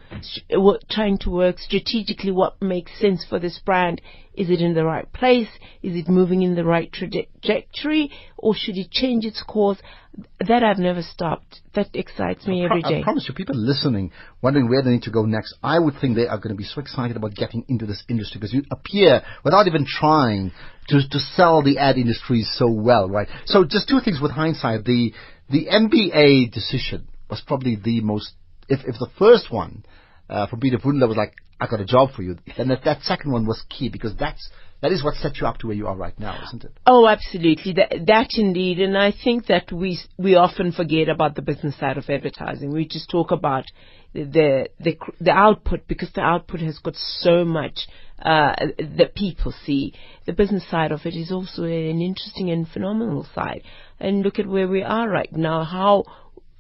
trying 0.89 1.19
to 1.19 1.31
work 1.31 1.59
strategically. 1.59 2.31
What 2.31 2.63
makes 2.63 2.93
sense 3.01 3.27
for 3.29 3.41
this 3.41 3.61
brand? 3.65 4.01
Is 4.35 4.51
it 4.51 4.61
in 4.61 4.75
the 4.75 4.85
right 4.85 5.13
place? 5.13 5.49
Is 5.83 5.95
it 5.97 6.09
moving 6.09 6.43
in 6.43 6.55
the 6.55 6.65
right 6.65 6.91
trajectory? 6.93 8.11
Or 8.39 8.55
should 8.55 8.77
it 8.77 8.91
change 8.91 9.25
its 9.25 9.43
course? 9.43 9.79
That 10.47 10.63
I've 10.63 10.79
never 10.79 11.01
stopped. 11.01 11.61
That 11.75 11.89
excites 11.95 12.47
me 12.47 12.65
every 12.65 12.83
day. 12.83 13.01
I 13.01 13.03
promise 13.03 13.25
you, 13.29 13.35
people 13.35 13.57
listening, 13.57 14.13
wondering 14.43 14.69
where 14.69 14.83
they 14.83 14.91
need 14.91 15.05
to 15.05 15.11
go 15.11 15.25
next, 15.25 15.55
I 15.63 15.79
would 15.79 15.95
think 16.01 16.17
they 16.17 16.27
are 16.27 16.37
going 16.37 16.55
to 16.55 16.55
be 16.55 16.65
so 16.65 16.83
excited 16.83 17.17
about 17.17 17.35
getting 17.35 17.65
into 17.69 17.87
this 17.87 18.05
industry 18.09 18.39
because 18.39 18.53
you 18.53 18.63
appear, 18.71 19.23
without 19.43 19.67
even 19.67 19.87
trying, 19.87 20.53
to, 20.89 21.01
to 21.09 21.19
sell 21.19 21.63
the 21.63 21.79
ad 21.79 21.97
industry 21.97 22.43
so 22.43 22.71
well, 22.71 23.09
right? 23.09 23.29
So 23.47 23.65
just 23.65 23.89
two 23.89 24.01
things 24.05 24.21
with 24.21 24.33
hindsight. 24.33 24.85
The, 24.85 25.15
the 25.49 25.67
MBA 25.67 26.53
decision 26.53 27.09
was 27.31 27.43
probably 27.47 27.77
the 27.77 28.03
most, 28.03 28.33
if, 28.69 28.81
if 28.81 28.97
the 28.99 29.09
first 29.19 29.51
one, 29.51 29.85
uh, 30.29 30.47
for 30.47 30.59
Peter 30.59 30.77
Vundla 30.77 31.09
was 31.09 31.17
like, 31.17 31.35
I 31.59 31.69
got 31.69 31.81
a 31.81 31.87
job 31.87 32.11
for 32.15 32.23
you. 32.23 32.37
Then 32.59 32.69
that, 32.69 32.85
that 32.85 33.03
second 33.03 33.33
one 33.33 33.47
was 33.47 33.65
key 33.71 33.89
because 33.89 34.15
that's 34.17 34.51
that 34.83 34.93
is 34.93 35.03
what 35.03 35.15
set 35.15 35.39
you 35.39 35.47
up 35.47 35.59
to 35.59 35.69
where 35.69 35.77
you 35.77 35.87
are 35.87 35.97
right 35.97 36.19
now, 36.19 36.43
isn't 36.45 36.65
it? 36.65 36.73
Oh, 36.87 37.07
absolutely. 37.07 37.75
That, 37.75 38.05
that 38.07 38.31
indeed. 38.37 38.81
And 38.81 38.99
I 38.99 39.13
think 39.13 39.47
that 39.47 39.71
we, 39.73 39.99
we 40.19 40.35
often 40.35 40.73
forget 40.73 41.09
about 41.09 41.37
the 41.37 41.43
business 41.43 41.79
side 41.79 41.99
of 41.99 42.11
advertising. 42.11 42.73
We 42.73 42.87
just 42.87 43.09
talk 43.09 43.31
about 43.31 43.65
the, 44.13 44.69
the, 44.81 44.97
the 45.21 45.31
output 45.31 45.87
because 45.87 46.11
the 46.15 46.21
output 46.21 46.61
has 46.61 46.79
got 46.79 46.97
so 46.97 47.45
much, 47.45 47.87
uh, 48.19 48.55
that 48.97 49.15
people 49.15 49.55
see. 49.65 49.95
The 50.27 50.33
business 50.33 50.69
side 50.69 50.93
of 50.93 51.01
it 51.05 51.15
is 51.15 51.31
also 51.31 51.63
an 51.63 52.01
interesting 52.01 52.51
and 52.51 52.69
phenomenal 52.69 53.27
side. 53.35 53.63
And 54.01 54.23
look 54.23 54.41
at 54.41 54.49
where 54.49 54.69
we 54.69 54.83
are 54.83 55.09
right 55.09 55.33
now, 55.33 55.63
how 55.63 56.05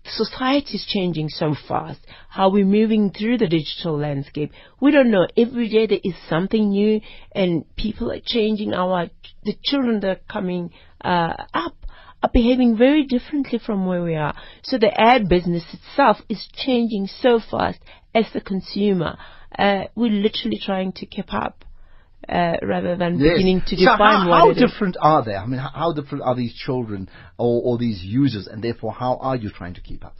society 0.04 0.74
is 0.74 0.84
changing 0.86 1.28
so 1.28 1.54
fast, 1.68 2.00
how 2.28 2.50
we're 2.50 2.64
moving 2.64 3.10
through 3.10 3.38
the 3.38 3.48
digital 3.48 3.96
landscape. 3.98 4.52
We 4.80 4.90
don't 4.90 5.10
know. 5.10 5.26
Every 5.36 5.68
day 5.68 5.86
there 5.86 6.00
is 6.02 6.14
something 6.28 6.70
new 6.70 7.00
and 7.32 7.64
people 7.76 8.10
are 8.10 8.20
changing. 8.24 8.74
Our, 8.74 9.10
the 9.44 9.56
children 9.62 10.00
that 10.00 10.10
are 10.10 10.20
coming, 10.32 10.70
uh, 11.00 11.44
up 11.54 11.74
are 12.22 12.30
behaving 12.32 12.76
very 12.76 13.04
differently 13.04 13.58
from 13.58 13.86
where 13.86 14.02
we 14.02 14.14
are. 14.14 14.34
So 14.62 14.78
the 14.78 14.92
ad 15.00 15.28
business 15.28 15.64
itself 15.72 16.18
is 16.28 16.48
changing 16.54 17.08
so 17.08 17.40
fast 17.40 17.80
as 18.14 18.26
the 18.32 18.40
consumer. 18.40 19.18
Uh, 19.58 19.84
we're 19.94 20.10
literally 20.10 20.58
trying 20.64 20.92
to 20.92 21.06
keep 21.06 21.32
up 21.32 21.64
uh, 22.28 22.56
rather 22.62 22.96
than 22.96 23.18
Yes. 23.18 23.36
beginning 23.36 23.62
to 23.66 23.76
So 23.76 23.84
define 23.84 23.98
how, 23.98 24.28
what 24.28 24.38
how 24.40 24.50
it 24.50 24.56
is. 24.56 24.70
different 24.70 24.96
are 25.00 25.24
they? 25.24 25.34
I 25.34 25.46
mean, 25.46 25.60
how, 25.60 25.70
how 25.74 25.92
different 25.92 26.24
are 26.24 26.34
these 26.34 26.54
children 26.54 27.08
or, 27.38 27.62
or 27.64 27.78
these 27.78 28.02
users, 28.02 28.46
and 28.46 28.62
therefore, 28.62 28.92
how 28.92 29.16
are 29.20 29.36
you 29.36 29.50
trying 29.50 29.74
to 29.74 29.80
keep 29.80 30.04
up? 30.04 30.14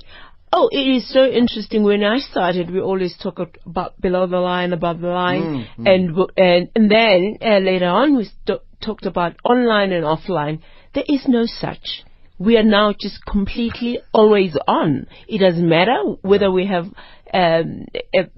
Oh, 0.55 0.69
it 0.71 0.87
is 0.87 1.09
so 1.11 1.25
interesting. 1.25 1.83
When 1.83 2.05
I 2.05 2.19
started, 2.19 2.71
we 2.71 2.81
always 2.81 3.17
talk 3.17 3.39
about 3.65 3.99
below 4.01 4.27
the 4.27 4.39
line, 4.39 4.75
above 4.75 5.01
the 5.01 5.09
line, 5.09 5.67
and 5.79 6.15
and 6.37 6.69
and 6.77 6.91
then 6.91 7.39
uh, 7.41 7.59
later 7.59 7.87
on 7.87 8.17
we 8.19 8.25
st- 8.25 8.61
talked 8.83 9.07
about 9.07 9.37
online 9.45 9.93
and 9.93 10.05
offline. 10.05 10.61
There 10.95 11.05
is 11.09 11.27
no 11.27 11.45
such. 11.47 12.05
We 12.39 12.59
are 12.59 12.63
now 12.65 12.93
just 12.93 13.25
completely 13.25 14.01
always 14.13 14.55
on. 14.67 15.07
It 15.27 15.39
doesn't 15.39 15.67
matter 15.67 15.97
whether 16.21 16.51
we 16.51 16.67
have 16.67 16.85
um, 17.33 17.87
a, 18.15 18.29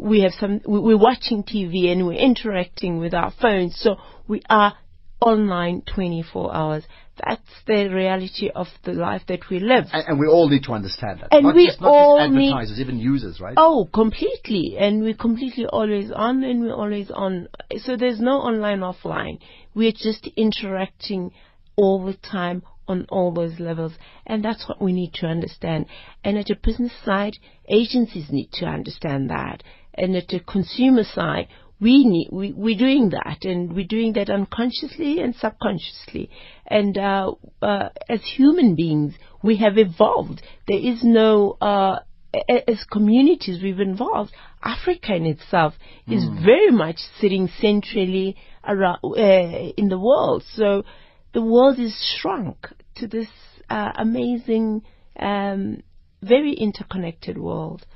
we 0.00 0.20
have 0.22 0.32
some 0.34 0.60
we- 0.66 0.80
we're 0.80 0.96
watching 0.98 1.42
TV 1.42 1.90
and 1.92 2.06
we're 2.06 2.12
interacting 2.18 2.98
with 2.98 3.14
our 3.14 3.30
phones, 3.42 3.76
so 3.78 3.96
we 4.26 4.42
are 4.48 4.74
online 5.20 5.82
24 5.82 6.54
hours. 6.54 6.84
That's 7.26 7.42
the 7.66 7.88
reality 7.88 8.50
of 8.54 8.68
the 8.84 8.92
life 8.92 9.22
that 9.26 9.48
we 9.50 9.58
live. 9.58 9.86
And, 9.92 10.04
and 10.06 10.20
we 10.20 10.28
all 10.28 10.48
need 10.48 10.62
to 10.64 10.72
understand 10.72 11.18
that. 11.20 11.28
And 11.32 11.42
not 11.42 11.56
we 11.56 11.66
just, 11.66 11.80
not 11.80 11.88
all 11.88 12.18
just 12.20 12.32
need- 12.32 12.52
advertisers, 12.52 12.78
even 12.80 12.98
users, 13.00 13.40
right? 13.40 13.54
Oh, 13.56 13.88
completely. 13.92 14.76
And 14.78 15.02
we're 15.02 15.14
completely 15.14 15.66
always 15.66 16.12
on 16.12 16.44
and 16.44 16.60
we're 16.60 16.74
always 16.74 17.10
on. 17.10 17.48
So 17.78 17.96
there's 17.96 18.20
no 18.20 18.34
online, 18.38 18.80
offline. 18.80 19.40
We're 19.74 19.90
just 19.92 20.28
interacting 20.36 21.32
all 21.74 22.04
the 22.04 22.14
time 22.14 22.62
on 22.86 23.06
all 23.10 23.32
those 23.32 23.58
levels. 23.58 23.92
And 24.24 24.44
that's 24.44 24.68
what 24.68 24.80
we 24.80 24.92
need 24.92 25.12
to 25.14 25.26
understand. 25.26 25.86
And 26.22 26.38
at 26.38 26.50
a 26.50 26.56
business 26.62 26.92
side, 27.04 27.36
agencies 27.68 28.30
need 28.30 28.52
to 28.54 28.66
understand 28.66 29.30
that. 29.30 29.64
And 29.98 30.16
at 30.16 30.28
the 30.28 30.40
consumer 30.40 31.04
side, 31.04 31.48
we 31.80 32.04
need, 32.04 32.28
we, 32.32 32.52
we're 32.52 32.78
doing 32.78 33.10
that 33.10 33.44
and 33.44 33.72
we're 33.72 33.86
doing 33.86 34.14
that 34.14 34.30
unconsciously 34.30 35.20
and 35.20 35.34
subconsciously. 35.34 36.30
And, 36.66 36.98
uh, 36.98 37.32
uh, 37.62 37.90
as 38.08 38.20
human 38.24 38.74
beings, 38.74 39.14
we 39.42 39.56
have 39.58 39.78
evolved. 39.78 40.42
There 40.66 40.78
is 40.78 41.04
no, 41.04 41.56
uh, 41.60 42.00
as 42.48 42.84
communities 42.90 43.62
we've 43.62 43.80
evolved, 43.80 44.32
Africa 44.62 45.14
in 45.14 45.26
itself 45.26 45.74
is 46.06 46.24
very 46.44 46.70
much 46.70 46.96
sitting 47.20 47.48
centrally 47.60 48.36
around 48.66 48.98
uh, 49.02 49.72
in 49.76 49.88
the 49.88 49.98
world. 49.98 50.44
So 50.54 50.84
the 51.32 51.42
world 51.42 51.78
is 51.78 51.94
shrunk 52.20 52.68
to 52.96 53.06
this 53.06 53.28
uh, 53.70 53.92
amazing, 53.96 54.82
um, 55.18 55.82
very 56.22 56.52
interconnected 56.54 57.38
world. 57.38 57.86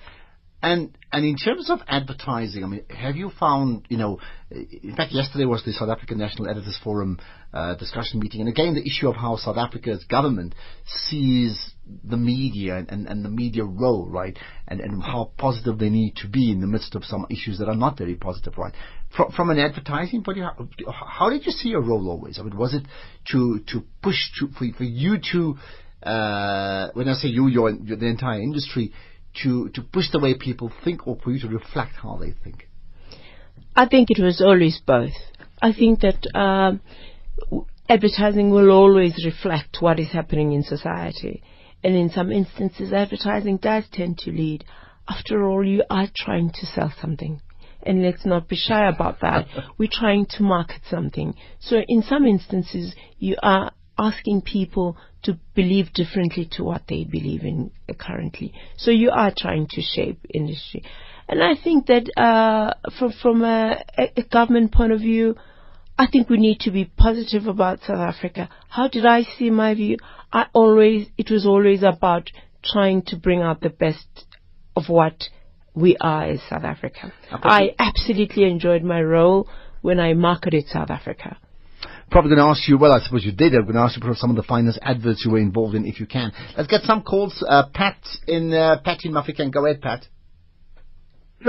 And 0.62 0.96
and 1.12 1.26
in 1.26 1.36
terms 1.36 1.70
of 1.70 1.80
advertising, 1.88 2.62
I 2.62 2.68
mean, 2.68 2.84
have 2.88 3.16
you 3.16 3.30
found, 3.38 3.84
you 3.88 3.98
know, 3.98 4.20
in 4.50 4.94
fact, 4.96 5.12
yesterday 5.12 5.44
was 5.44 5.64
the 5.64 5.72
South 5.72 5.88
African 5.88 6.18
National 6.18 6.48
Editors 6.48 6.78
Forum 6.82 7.18
uh, 7.52 7.74
discussion 7.74 8.20
meeting, 8.20 8.40
and 8.40 8.48
again, 8.48 8.74
the 8.74 8.86
issue 8.86 9.08
of 9.08 9.16
how 9.16 9.36
South 9.36 9.56
Africa's 9.56 10.04
government 10.04 10.54
sees 10.86 11.74
the 12.04 12.16
media 12.16 12.76
and, 12.76 12.88
and, 12.90 13.06
and 13.08 13.24
the 13.24 13.28
media 13.28 13.64
role, 13.64 14.08
right, 14.08 14.38
and, 14.68 14.80
and 14.80 15.02
how 15.02 15.32
positive 15.36 15.78
they 15.78 15.90
need 15.90 16.14
to 16.16 16.28
be 16.28 16.52
in 16.52 16.60
the 16.60 16.66
midst 16.66 16.94
of 16.94 17.04
some 17.04 17.26
issues 17.28 17.58
that 17.58 17.68
are 17.68 17.74
not 17.74 17.98
very 17.98 18.14
positive, 18.14 18.56
right. 18.56 18.72
From, 19.14 19.32
from 19.32 19.50
an 19.50 19.58
advertising 19.58 20.22
point 20.22 20.38
of 20.38 20.68
view, 20.76 20.86
how, 20.90 21.28
did 21.28 21.44
you 21.44 21.52
see 21.52 21.70
your 21.70 21.82
role 21.82 22.08
always? 22.08 22.38
I 22.38 22.42
mean, 22.42 22.56
was 22.56 22.72
it 22.72 22.84
to 23.32 23.60
to 23.72 23.84
push 24.00 24.16
to, 24.38 24.48
for, 24.56 24.64
for 24.78 24.84
you 24.84 25.18
to 25.32 25.56
uh, 26.02 26.90
when 26.94 27.08
I 27.08 27.14
say 27.14 27.28
you, 27.28 27.46
you're, 27.48 27.70
you're 27.70 27.96
the 27.96 28.06
entire 28.06 28.40
industry, 28.40 28.92
to, 29.42 29.68
to 29.70 29.82
push 29.82 30.10
the 30.10 30.18
way 30.18 30.34
people 30.34 30.70
think 30.84 31.06
or 31.06 31.16
for 31.22 31.30
you 31.30 31.40
to 31.40 31.48
reflect 31.48 31.92
how 32.02 32.16
they 32.16 32.34
think? 32.44 32.68
I 33.74 33.86
think 33.86 34.10
it 34.10 34.22
was 34.22 34.40
always 34.40 34.80
both. 34.86 35.14
I 35.60 35.72
think 35.72 36.00
that 36.00 36.26
um, 36.34 36.80
advertising 37.88 38.50
will 38.50 38.70
always 38.70 39.24
reflect 39.24 39.78
what 39.80 39.98
is 39.98 40.12
happening 40.12 40.52
in 40.52 40.62
society. 40.62 41.42
And 41.84 41.96
in 41.96 42.10
some 42.10 42.30
instances, 42.30 42.92
advertising 42.92 43.56
does 43.56 43.84
tend 43.92 44.18
to 44.18 44.30
lead. 44.30 44.64
After 45.08 45.44
all, 45.44 45.66
you 45.66 45.82
are 45.90 46.08
trying 46.14 46.50
to 46.50 46.66
sell 46.66 46.92
something. 47.00 47.40
And 47.82 48.02
let's 48.02 48.24
not 48.24 48.48
be 48.48 48.56
shy 48.56 48.88
about 48.88 49.20
that. 49.20 49.46
We're 49.78 49.88
trying 49.90 50.26
to 50.36 50.42
market 50.42 50.82
something. 50.88 51.34
So 51.58 51.82
in 51.88 52.02
some 52.02 52.26
instances, 52.26 52.94
you 53.18 53.36
are 53.42 53.72
asking 53.98 54.42
people 54.42 54.96
to 55.22 55.38
believe 55.54 55.92
differently 55.92 56.48
to 56.52 56.64
what 56.64 56.82
they 56.88 57.04
believe 57.04 57.42
in 57.42 57.70
uh, 57.88 57.94
currently. 57.94 58.52
So 58.76 58.90
you 58.90 59.10
are 59.10 59.32
trying 59.36 59.68
to 59.70 59.82
shape 59.82 60.20
industry. 60.32 60.84
And 61.28 61.42
I 61.42 61.54
think 61.62 61.86
that 61.86 62.10
uh, 62.16 62.74
from, 62.98 63.12
from 63.22 63.42
a, 63.42 63.84
a 63.96 64.22
government 64.22 64.72
point 64.72 64.92
of 64.92 65.00
view, 65.00 65.36
I 65.98 66.06
think 66.10 66.28
we 66.28 66.38
need 66.38 66.60
to 66.60 66.70
be 66.70 66.84
positive 66.84 67.46
about 67.46 67.80
South 67.80 67.98
Africa. 67.98 68.48
How 68.68 68.88
did 68.88 69.06
I 69.06 69.22
see 69.22 69.50
my 69.50 69.74
view? 69.74 69.98
I 70.32 70.46
always, 70.52 71.08
it 71.16 71.30
was 71.30 71.46
always 71.46 71.82
about 71.82 72.30
trying 72.64 73.02
to 73.02 73.16
bring 73.16 73.40
out 73.40 73.60
the 73.60 73.70
best 73.70 74.06
of 74.74 74.88
what 74.88 75.24
we 75.74 75.96
are 76.00 76.24
as 76.24 76.40
South 76.48 76.64
Africa. 76.64 77.12
I 77.30 77.74
absolutely 77.78 78.44
enjoyed 78.44 78.82
my 78.82 79.02
role 79.02 79.48
when 79.80 80.00
I 80.00 80.14
marketed 80.14 80.66
South 80.68 80.90
Africa. 80.90 81.38
Probably 82.12 82.36
going 82.36 82.44
to 82.44 82.50
ask 82.50 82.68
you, 82.68 82.76
well, 82.76 82.92
I 82.92 83.00
suppose 83.00 83.24
you 83.24 83.32
did. 83.32 83.54
I'm 83.54 83.62
going 83.62 83.74
to 83.74 83.80
ask 83.80 83.96
you 83.96 84.02
for 84.06 84.14
some 84.14 84.28
of 84.28 84.36
the 84.36 84.42
finest 84.42 84.78
adverts 84.82 85.22
you 85.24 85.32
were 85.32 85.38
involved 85.38 85.74
in, 85.74 85.86
if 85.86 85.98
you 85.98 86.04
can. 86.04 86.30
Let's 86.58 86.68
get 86.68 86.82
some 86.82 87.02
calls. 87.02 87.42
Uh, 87.48 87.64
Pat 87.72 87.96
in 88.28 88.52
uh, 88.52 88.82
Pat 88.84 88.98
in 89.04 89.12
Mafeking. 89.12 89.50
Go 89.50 89.64
ahead, 89.64 89.80
Pat. 89.80 90.04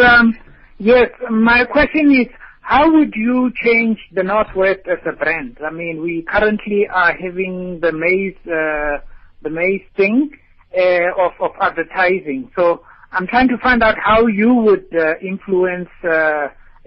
Um, 0.01 0.33
yes, 0.77 1.09
my 1.29 1.65
question 1.65 2.09
is, 2.13 2.27
how 2.61 2.89
would 2.93 3.11
you 3.13 3.51
change 3.61 3.97
the 4.13 4.23
Northwest 4.23 4.87
as 4.89 4.99
a 5.05 5.13
brand? 5.17 5.57
I 5.61 5.69
mean, 5.69 6.01
we 6.01 6.25
currently 6.31 6.87
are 6.89 7.11
having 7.11 7.81
the 7.81 7.91
maze, 7.91 8.37
uh, 8.45 9.03
the 9.41 9.49
maize 9.49 9.81
thing 9.97 10.31
uh, 10.77 11.25
of, 11.25 11.33
of 11.41 11.51
advertising. 11.59 12.49
So 12.55 12.83
I'm 13.11 13.27
trying 13.27 13.49
to 13.49 13.57
find 13.57 13.83
out 13.83 13.97
how 14.01 14.27
you 14.27 14.53
would 14.53 14.85
uh, 14.97 15.15
influence 15.19 15.89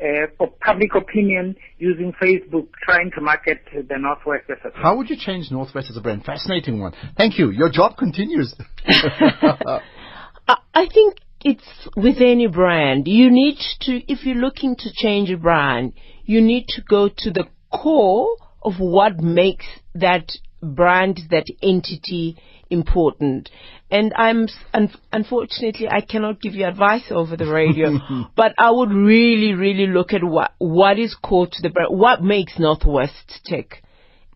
uh, 0.02 0.26
op- 0.38 0.58
public 0.60 0.94
opinion 0.94 1.56
using 1.78 2.12
Facebook, 2.22 2.68
trying 2.82 3.10
to 3.14 3.20
market 3.20 3.60
the 3.72 3.98
Northwest 3.98 4.44
as 4.50 4.58
a 4.60 4.70
brand. 4.70 4.82
How 4.82 4.96
would 4.96 5.08
you 5.08 5.16
change 5.18 5.50
Northwest 5.50 5.90
as 5.90 5.96
a 5.96 6.00
brand? 6.00 6.24
Fascinating 6.24 6.80
one. 6.80 6.92
Thank 7.16 7.38
you. 7.38 7.50
Your 7.50 7.70
job 7.70 7.96
continues. 7.96 8.54
I, 8.86 9.80
I 10.74 10.86
think 10.92 11.18
it's 11.44 11.88
with 11.96 12.16
any 12.20 12.46
brand. 12.46 13.06
You 13.06 13.30
need 13.30 13.58
to, 13.82 14.12
if 14.12 14.24
you're 14.24 14.36
looking 14.36 14.76
to 14.76 14.90
change 14.94 15.30
a 15.30 15.36
brand, 15.36 15.92
you 16.24 16.40
need 16.40 16.66
to 16.68 16.82
go 16.82 17.08
to 17.08 17.30
the 17.30 17.46
core 17.72 18.36
of 18.62 18.74
what 18.78 19.20
makes 19.20 19.66
that 19.94 20.32
brand, 20.62 21.20
that 21.30 21.46
entity 21.62 22.36
important. 22.70 23.50
And 23.90 24.12
I'm, 24.16 24.48
un- 24.74 24.90
unfortunately, 25.12 25.88
I 25.88 26.00
cannot 26.00 26.40
give 26.40 26.54
you 26.54 26.66
advice 26.66 27.04
over 27.10 27.36
the 27.36 27.46
radio, 27.46 27.98
but 28.36 28.52
I 28.58 28.70
would 28.70 28.90
really, 28.90 29.54
really 29.54 29.86
look 29.86 30.12
at 30.12 30.24
what, 30.24 30.52
what 30.58 30.98
is 30.98 31.14
core 31.14 31.46
to 31.46 31.62
the 31.62 31.70
brand, 31.70 31.96
what 31.96 32.22
makes 32.22 32.58
Northwest 32.58 33.40
tick. 33.48 33.82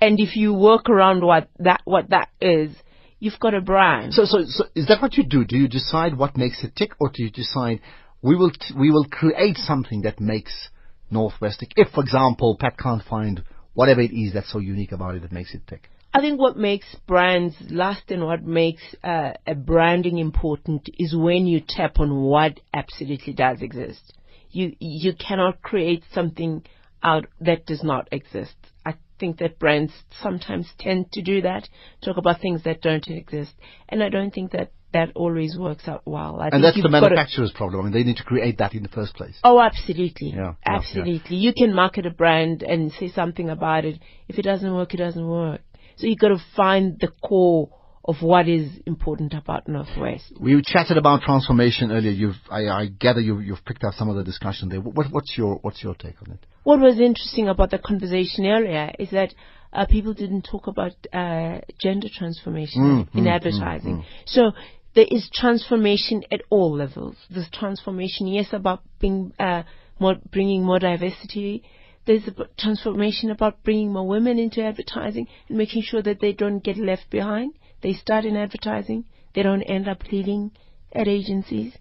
And 0.00 0.18
if 0.18 0.36
you 0.36 0.54
work 0.54 0.88
around 0.88 1.24
what 1.24 1.48
that, 1.58 1.82
what 1.84 2.10
that 2.10 2.28
is, 2.40 2.74
you've 3.18 3.38
got 3.38 3.54
a 3.54 3.60
brand. 3.60 4.14
so, 4.14 4.24
so, 4.24 4.38
so, 4.46 4.64
is 4.74 4.86
that 4.86 5.02
what 5.02 5.14
you 5.14 5.24
do? 5.24 5.44
Do 5.44 5.56
you 5.56 5.68
decide 5.68 6.16
what 6.16 6.36
makes 6.36 6.64
it 6.64 6.74
tick, 6.74 6.92
or 6.98 7.10
do 7.12 7.22
you 7.22 7.30
decide 7.30 7.80
we 8.22 8.34
will 8.34 8.50
t- 8.50 8.74
we 8.74 8.90
will 8.90 9.04
create 9.04 9.58
something 9.58 10.02
that 10.02 10.18
makes 10.18 10.70
Northwest 11.10 11.60
tick? 11.60 11.72
If, 11.76 11.88
for 11.92 12.00
example, 12.00 12.56
Pat 12.58 12.78
can't 12.78 13.04
find 13.04 13.42
whatever 13.74 14.00
it 14.00 14.12
is 14.12 14.32
that's 14.32 14.50
so 14.50 14.58
unique 14.58 14.92
about 14.92 15.16
it 15.16 15.22
that 15.22 15.32
makes 15.32 15.54
it 15.54 15.66
tick. 15.66 15.90
I 16.12 16.20
think 16.20 16.40
what 16.40 16.56
makes 16.56 16.96
brands 17.06 17.54
last 17.70 18.10
and 18.10 18.24
what 18.24 18.42
makes 18.42 18.82
uh, 19.04 19.32
a 19.46 19.54
branding 19.54 20.18
important 20.18 20.88
is 20.98 21.14
when 21.14 21.46
you 21.46 21.60
tap 21.66 22.00
on 22.00 22.22
what 22.22 22.58
absolutely 22.74 23.32
does 23.32 23.62
exist. 23.62 24.12
You 24.50 24.74
you 24.80 25.12
cannot 25.14 25.62
create 25.62 26.02
something 26.12 26.64
out 27.02 27.26
that 27.40 27.64
does 27.66 27.84
not 27.84 28.08
exist. 28.10 28.56
I 28.84 28.94
think 29.20 29.38
that 29.38 29.60
brands 29.60 29.92
sometimes 30.20 30.66
tend 30.80 31.12
to 31.12 31.22
do 31.22 31.42
that, 31.42 31.68
talk 32.04 32.16
about 32.16 32.40
things 32.40 32.64
that 32.64 32.82
don't 32.82 33.06
exist, 33.06 33.52
and 33.88 34.02
I 34.02 34.08
don't 34.08 34.34
think 34.34 34.50
that 34.50 34.72
that 34.92 35.12
always 35.14 35.56
works 35.56 35.86
out 35.86 36.02
well. 36.04 36.40
I 36.40 36.48
And 36.48 36.64
that's 36.64 36.82
the 36.82 36.88
manufacturer's 36.88 37.52
problem. 37.52 37.82
I 37.82 37.84
mean, 37.84 37.92
they 37.92 38.02
need 38.02 38.16
to 38.16 38.24
create 38.24 38.58
that 38.58 38.74
in 38.74 38.82
the 38.82 38.88
first 38.88 39.14
place. 39.14 39.38
Oh, 39.44 39.60
absolutely. 39.60 40.30
Yeah, 40.30 40.36
yeah, 40.36 40.54
absolutely. 40.64 41.36
You 41.36 41.52
can 41.56 41.72
market 41.72 42.06
a 42.06 42.10
brand 42.10 42.64
and 42.64 42.90
say 42.92 43.08
something 43.08 43.48
about 43.48 43.84
it. 43.84 44.00
If 44.26 44.40
it 44.40 44.42
doesn't 44.42 44.74
work, 44.74 44.92
it 44.92 44.96
doesn't 44.96 45.28
work. 45.28 45.60
So 46.00 46.06
you've 46.06 46.18
got 46.18 46.28
to 46.28 46.42
find 46.56 46.98
the 46.98 47.08
core 47.22 47.68
of 48.02 48.16
what 48.22 48.48
is 48.48 48.70
important 48.86 49.34
about 49.34 49.68
Northwest. 49.68 50.32
We 50.40 50.60
chatted 50.64 50.96
about 50.96 51.20
transformation 51.20 51.92
earlier. 51.92 52.10
You've, 52.10 52.36
I, 52.50 52.68
I 52.68 52.86
gather 52.86 53.20
you, 53.20 53.40
you've 53.40 53.64
picked 53.66 53.84
up 53.84 53.92
some 53.94 54.08
of 54.08 54.16
the 54.16 54.24
discussion 54.24 54.70
there. 54.70 54.80
What, 54.80 55.08
what's 55.12 55.36
your, 55.36 55.56
what's 55.56 55.82
your 55.82 55.94
take 55.94 56.16
on 56.26 56.32
it? 56.32 56.46
What 56.62 56.80
was 56.80 56.98
interesting 56.98 57.48
about 57.48 57.70
the 57.70 57.78
conversation 57.78 58.46
earlier 58.46 58.92
is 58.98 59.10
that 59.10 59.34
uh, 59.74 59.84
people 59.84 60.14
didn't 60.14 60.48
talk 60.50 60.66
about 60.66 60.92
uh, 61.12 61.60
gender 61.78 62.08
transformation 62.12 63.06
Mm, 63.12 63.14
in 63.18 63.24
mm, 63.24 63.30
advertising. 63.30 64.04
So 64.24 64.52
there 64.94 65.06
is 65.08 65.28
transformation 65.32 66.22
at 66.32 66.40
all 66.48 66.74
levels. 66.74 67.16
There's 67.28 67.50
transformation, 67.52 68.26
yes, 68.26 68.48
about 68.52 68.82
being, 68.98 69.34
uh, 69.38 69.64
more, 69.98 70.16
bringing 70.32 70.64
more 70.64 70.78
diversity. 70.78 71.62
There's 72.10 72.26
a 72.26 72.48
transformation 72.58 73.30
about 73.30 73.62
bringing 73.62 73.92
more 73.92 74.04
women 74.04 74.36
into 74.36 74.64
advertising 74.64 75.28
and 75.48 75.56
making 75.56 75.82
sure 75.82 76.02
that 76.02 76.18
they 76.20 76.32
don't 76.32 76.58
get 76.58 76.76
left 76.76 77.08
behind. 77.08 77.54
They 77.82 77.92
start 77.92 78.24
in 78.24 78.36
advertising. 78.36 79.04
They 79.32 79.44
don't 79.44 79.62
end 79.62 79.86
up 79.88 80.02
leading 80.10 80.50
at 80.92 81.06
agencies. 81.06 81.72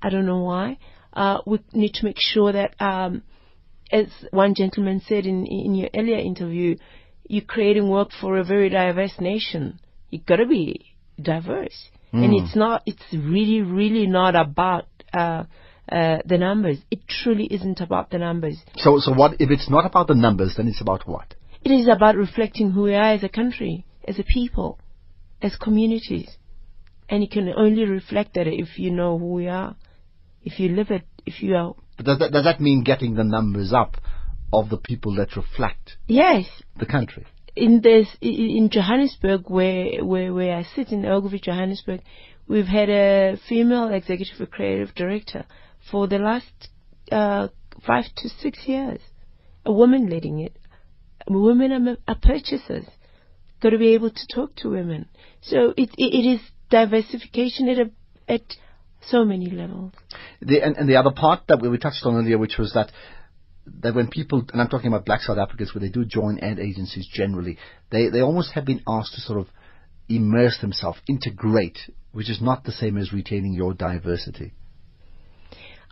I 0.00 0.08
don't 0.08 0.24
know 0.24 0.44
why. 0.44 0.78
Uh, 1.12 1.38
we 1.44 1.58
need 1.72 1.94
to 1.94 2.04
make 2.04 2.20
sure 2.20 2.52
that 2.52 2.80
um, 2.80 3.24
as 3.90 4.06
one 4.30 4.54
gentleman 4.54 5.02
said 5.04 5.26
in, 5.26 5.46
in 5.46 5.74
your 5.74 5.90
earlier 5.96 6.18
interview, 6.18 6.76
you're 7.26 7.42
creating 7.42 7.88
work 7.88 8.10
for 8.20 8.38
a 8.38 8.44
very 8.44 8.68
diverse 8.68 9.18
nation. 9.18 9.80
You've 10.10 10.26
got 10.26 10.36
to 10.36 10.46
be 10.46 10.94
diverse. 11.20 11.88
And 12.12 12.32
it's 12.34 12.54
not, 12.54 12.82
it's 12.86 13.02
really, 13.12 13.62
really 13.62 14.06
not 14.06 14.36
about 14.36 14.86
uh, 15.12 15.42
uh, 15.90 16.18
the 16.24 16.38
numbers. 16.38 16.78
It 16.90 17.00
truly 17.08 17.46
isn't 17.46 17.80
about 17.80 18.10
the 18.10 18.18
numbers. 18.18 18.58
So, 18.76 18.98
so 19.00 19.12
what, 19.12 19.34
if 19.40 19.50
it's 19.50 19.68
not 19.70 19.86
about 19.86 20.08
the 20.08 20.14
numbers, 20.14 20.54
then 20.56 20.68
it's 20.68 20.80
about 20.80 21.06
what? 21.08 21.34
It 21.64 21.70
is 21.70 21.88
about 21.88 22.16
reflecting 22.16 22.70
who 22.70 22.82
we 22.82 22.94
are 22.94 23.12
as 23.12 23.22
a 23.22 23.28
country, 23.28 23.84
as 24.06 24.18
a 24.18 24.24
people, 24.24 24.78
as 25.40 25.56
communities. 25.56 26.28
And 27.08 27.22
you 27.22 27.28
can 27.28 27.52
only 27.56 27.84
reflect 27.84 28.34
that 28.34 28.46
if 28.46 28.78
you 28.78 28.90
know 28.90 29.18
who 29.18 29.32
we 29.32 29.48
are, 29.48 29.76
if 30.42 30.58
you 30.58 30.70
live 30.70 30.90
it, 30.90 31.02
if 31.26 31.42
you 31.42 31.54
are. 31.54 31.74
But 31.96 32.06
does 32.06 32.18
that, 32.18 32.32
does 32.32 32.44
that 32.44 32.60
mean 32.60 32.84
getting 32.84 33.14
the 33.14 33.24
numbers 33.24 33.72
up 33.72 33.96
of 34.52 34.70
the 34.70 34.76
people 34.78 35.14
that 35.16 35.36
reflect 35.36 35.96
Yes, 36.06 36.44
the 36.78 36.86
country? 36.86 37.26
in 37.54 37.80
this 37.82 38.08
in 38.20 38.70
Johannesburg, 38.72 39.42
where 39.48 40.04
where 40.04 40.32
where 40.32 40.56
I 40.56 40.62
sit 40.62 40.88
in 40.88 41.04
Ogilvy, 41.04 41.40
Johannesburg, 41.40 42.00
we've 42.48 42.66
had 42.66 42.88
a 42.88 43.36
female 43.48 43.88
executive 43.88 44.50
creative 44.50 44.94
director 44.94 45.44
for 45.90 46.06
the 46.06 46.18
last 46.18 46.68
uh, 47.10 47.48
five 47.86 48.04
to 48.16 48.28
six 48.28 48.60
years. 48.66 49.00
A 49.64 49.72
woman 49.72 50.08
leading 50.08 50.40
it. 50.40 50.56
Women 51.28 51.72
are, 51.88 51.96
are 52.08 52.18
purchasers. 52.20 52.86
Got 53.60 53.70
to 53.70 53.78
be 53.78 53.94
able 53.94 54.10
to 54.10 54.26
talk 54.34 54.56
to 54.56 54.70
women. 54.70 55.08
So 55.40 55.72
it 55.76 55.90
it, 55.96 56.14
it 56.14 56.34
is 56.34 56.40
diversification 56.70 57.68
at 57.68 57.78
a, 57.78 57.90
at 58.32 58.42
so 59.06 59.24
many 59.24 59.50
levels. 59.50 59.92
The, 60.40 60.62
and, 60.62 60.76
and 60.76 60.88
the 60.88 60.96
other 60.96 61.12
part 61.12 61.42
that 61.48 61.60
we, 61.60 61.68
we 61.68 61.78
touched 61.78 62.04
on 62.04 62.16
earlier, 62.16 62.38
which 62.38 62.56
was 62.58 62.72
that 62.74 62.90
that 63.82 63.94
when 63.94 64.08
people, 64.08 64.44
and 64.52 64.60
I'm 64.60 64.68
talking 64.68 64.88
about 64.88 65.04
black 65.04 65.20
South 65.20 65.38
Africans, 65.38 65.72
where 65.72 65.80
they 65.80 65.88
do 65.88 66.04
join 66.04 66.40
ad 66.40 66.58
agencies 66.58 67.08
generally, 67.12 67.58
they, 67.90 68.08
they 68.08 68.20
almost 68.20 68.52
have 68.54 68.64
been 68.64 68.82
asked 68.88 69.14
to 69.14 69.20
sort 69.20 69.38
of 69.38 69.46
immerse 70.08 70.58
themselves, 70.60 70.98
integrate, 71.08 71.78
which 72.10 72.28
is 72.28 72.40
not 72.40 72.64
the 72.64 72.72
same 72.72 72.98
as 72.98 73.12
retaining 73.12 73.54
your 73.54 73.72
diversity. 73.72 74.52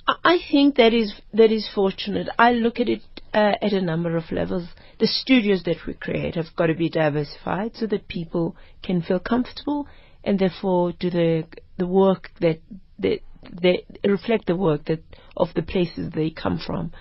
I 0.07 0.39
think 0.51 0.77
that 0.77 0.93
is 0.93 1.15
that 1.33 1.53
is 1.53 1.69
fortunate. 1.75 2.29
I 2.39 2.53
look 2.53 2.81
at 2.81 2.89
it 2.89 3.03
uh, 3.33 3.55
at 3.63 3.73
a 3.73 3.81
number 3.81 4.17
of 4.17 4.31
levels. 4.33 4.69
The 4.99 5.07
studios 5.07 5.63
that 5.65 5.87
we 5.87 5.95
create 5.95 6.35
have 6.35 6.57
got 6.57 6.67
to 6.67 6.75
be 6.75 6.89
diversified 6.89 7.77
so 7.77 7.87
that 7.87 8.09
people 8.09 8.57
can 8.83 9.03
feel 9.03 9.21
comfortable 9.21 9.87
and 10.25 10.39
therefore 10.39 10.93
do 10.93 11.11
the 11.11 11.45
the 11.77 11.87
work 11.87 12.31
that 12.41 12.61
that 12.99 13.21
they 13.63 13.85
reflect 14.05 14.47
the 14.47 14.57
work 14.57 14.85
that 14.87 15.03
of 15.37 15.49
the 15.55 15.63
places 15.63 16.13
they 16.13 16.31
come 16.31 16.59
from. 16.59 16.93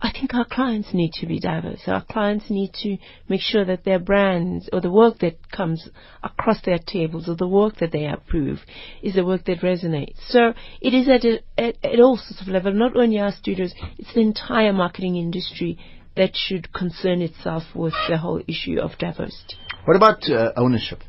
I 0.00 0.12
think 0.12 0.34
our 0.34 0.44
clients 0.44 0.92
need 0.92 1.12
to 1.14 1.26
be 1.26 1.38
diverse. 1.38 1.82
Our 1.86 2.04
clients 2.04 2.50
need 2.50 2.72
to 2.82 2.98
make 3.28 3.40
sure 3.40 3.64
that 3.64 3.84
their 3.84 3.98
brands 3.98 4.68
or 4.72 4.80
the 4.80 4.90
work 4.90 5.18
that 5.20 5.50
comes 5.50 5.88
across 6.22 6.60
their 6.62 6.78
tables 6.78 7.28
or 7.28 7.36
the 7.36 7.48
work 7.48 7.76
that 7.76 7.92
they 7.92 8.06
approve 8.06 8.60
is 9.02 9.14
the 9.14 9.24
work 9.24 9.44
that 9.46 9.60
resonates. 9.60 10.18
So 10.28 10.52
it 10.80 10.94
is 10.94 11.08
at, 11.08 11.24
a, 11.24 11.40
at, 11.56 11.76
at 11.82 12.00
all 12.00 12.16
sorts 12.16 12.42
of 12.42 12.48
level, 12.48 12.72
not 12.72 12.96
only 12.96 13.18
our 13.18 13.32
studios, 13.32 13.74
it's 13.98 14.12
the 14.14 14.20
entire 14.20 14.72
marketing 14.72 15.16
industry 15.16 15.78
that 16.16 16.30
should 16.34 16.72
concern 16.72 17.22
itself 17.22 17.64
with 17.74 17.94
the 18.08 18.18
whole 18.18 18.42
issue 18.46 18.78
of 18.80 18.98
diversity. 18.98 19.56
What 19.84 19.96
about 19.96 20.28
uh, 20.30 20.52
ownership? 20.56 21.00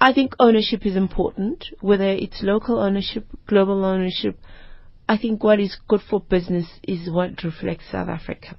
I 0.00 0.12
think 0.12 0.34
ownership 0.38 0.84
is 0.84 0.96
important, 0.96 1.66
whether 1.80 2.08
it's 2.08 2.42
local 2.42 2.78
ownership, 2.78 3.26
global 3.46 3.84
ownership. 3.84 4.38
I 5.08 5.18
think 5.18 5.44
what 5.44 5.60
is 5.60 5.76
good 5.88 6.00
for 6.08 6.20
business 6.20 6.66
is 6.82 7.10
what 7.10 7.42
reflects 7.44 7.84
South 7.92 8.08
Africa. 8.08 8.56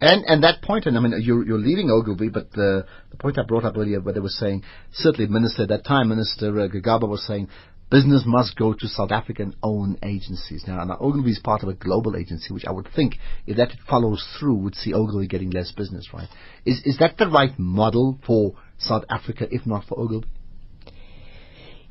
And 0.00 0.24
and 0.26 0.44
that 0.44 0.62
point, 0.62 0.86
and 0.86 0.96
I 0.96 1.00
mean, 1.00 1.14
you're, 1.22 1.44
you're 1.44 1.58
leaving 1.58 1.90
Ogilvy, 1.90 2.28
but 2.28 2.52
the, 2.52 2.86
the 3.10 3.16
point 3.16 3.38
I 3.38 3.42
brought 3.44 3.64
up 3.64 3.76
earlier, 3.76 4.00
where 4.00 4.12
they 4.12 4.20
were 4.20 4.28
saying, 4.28 4.62
certainly 4.92 5.30
Minister 5.30 5.62
at 5.62 5.70
that 5.70 5.86
time, 5.86 6.10
Minister 6.10 6.48
uh, 6.60 6.68
Gigaba 6.68 7.08
was 7.08 7.26
saying, 7.26 7.48
business 7.90 8.24
must 8.26 8.56
go 8.56 8.74
to 8.74 8.88
South 8.88 9.10
African-owned 9.10 9.98
agencies. 10.02 10.64
Now, 10.66 10.84
now, 10.84 10.98
Ogilvy 11.00 11.30
is 11.30 11.40
part 11.42 11.62
of 11.62 11.70
a 11.70 11.74
global 11.74 12.14
agency, 12.16 12.52
which 12.52 12.66
I 12.66 12.72
would 12.72 12.88
think, 12.94 13.14
if 13.46 13.56
that 13.56 13.72
follows 13.88 14.22
through, 14.38 14.56
would 14.56 14.74
see 14.74 14.92
Ogilvy 14.92 15.28
getting 15.28 15.50
less 15.50 15.72
business, 15.72 16.10
right? 16.12 16.28
Is 16.66 16.82
is 16.84 16.98
that 16.98 17.16
the 17.16 17.28
right 17.28 17.58
model 17.58 18.18
for 18.26 18.52
South 18.78 19.04
Africa, 19.08 19.48
if 19.50 19.64
not 19.66 19.84
for 19.84 19.98
Ogilvy? 19.98 20.28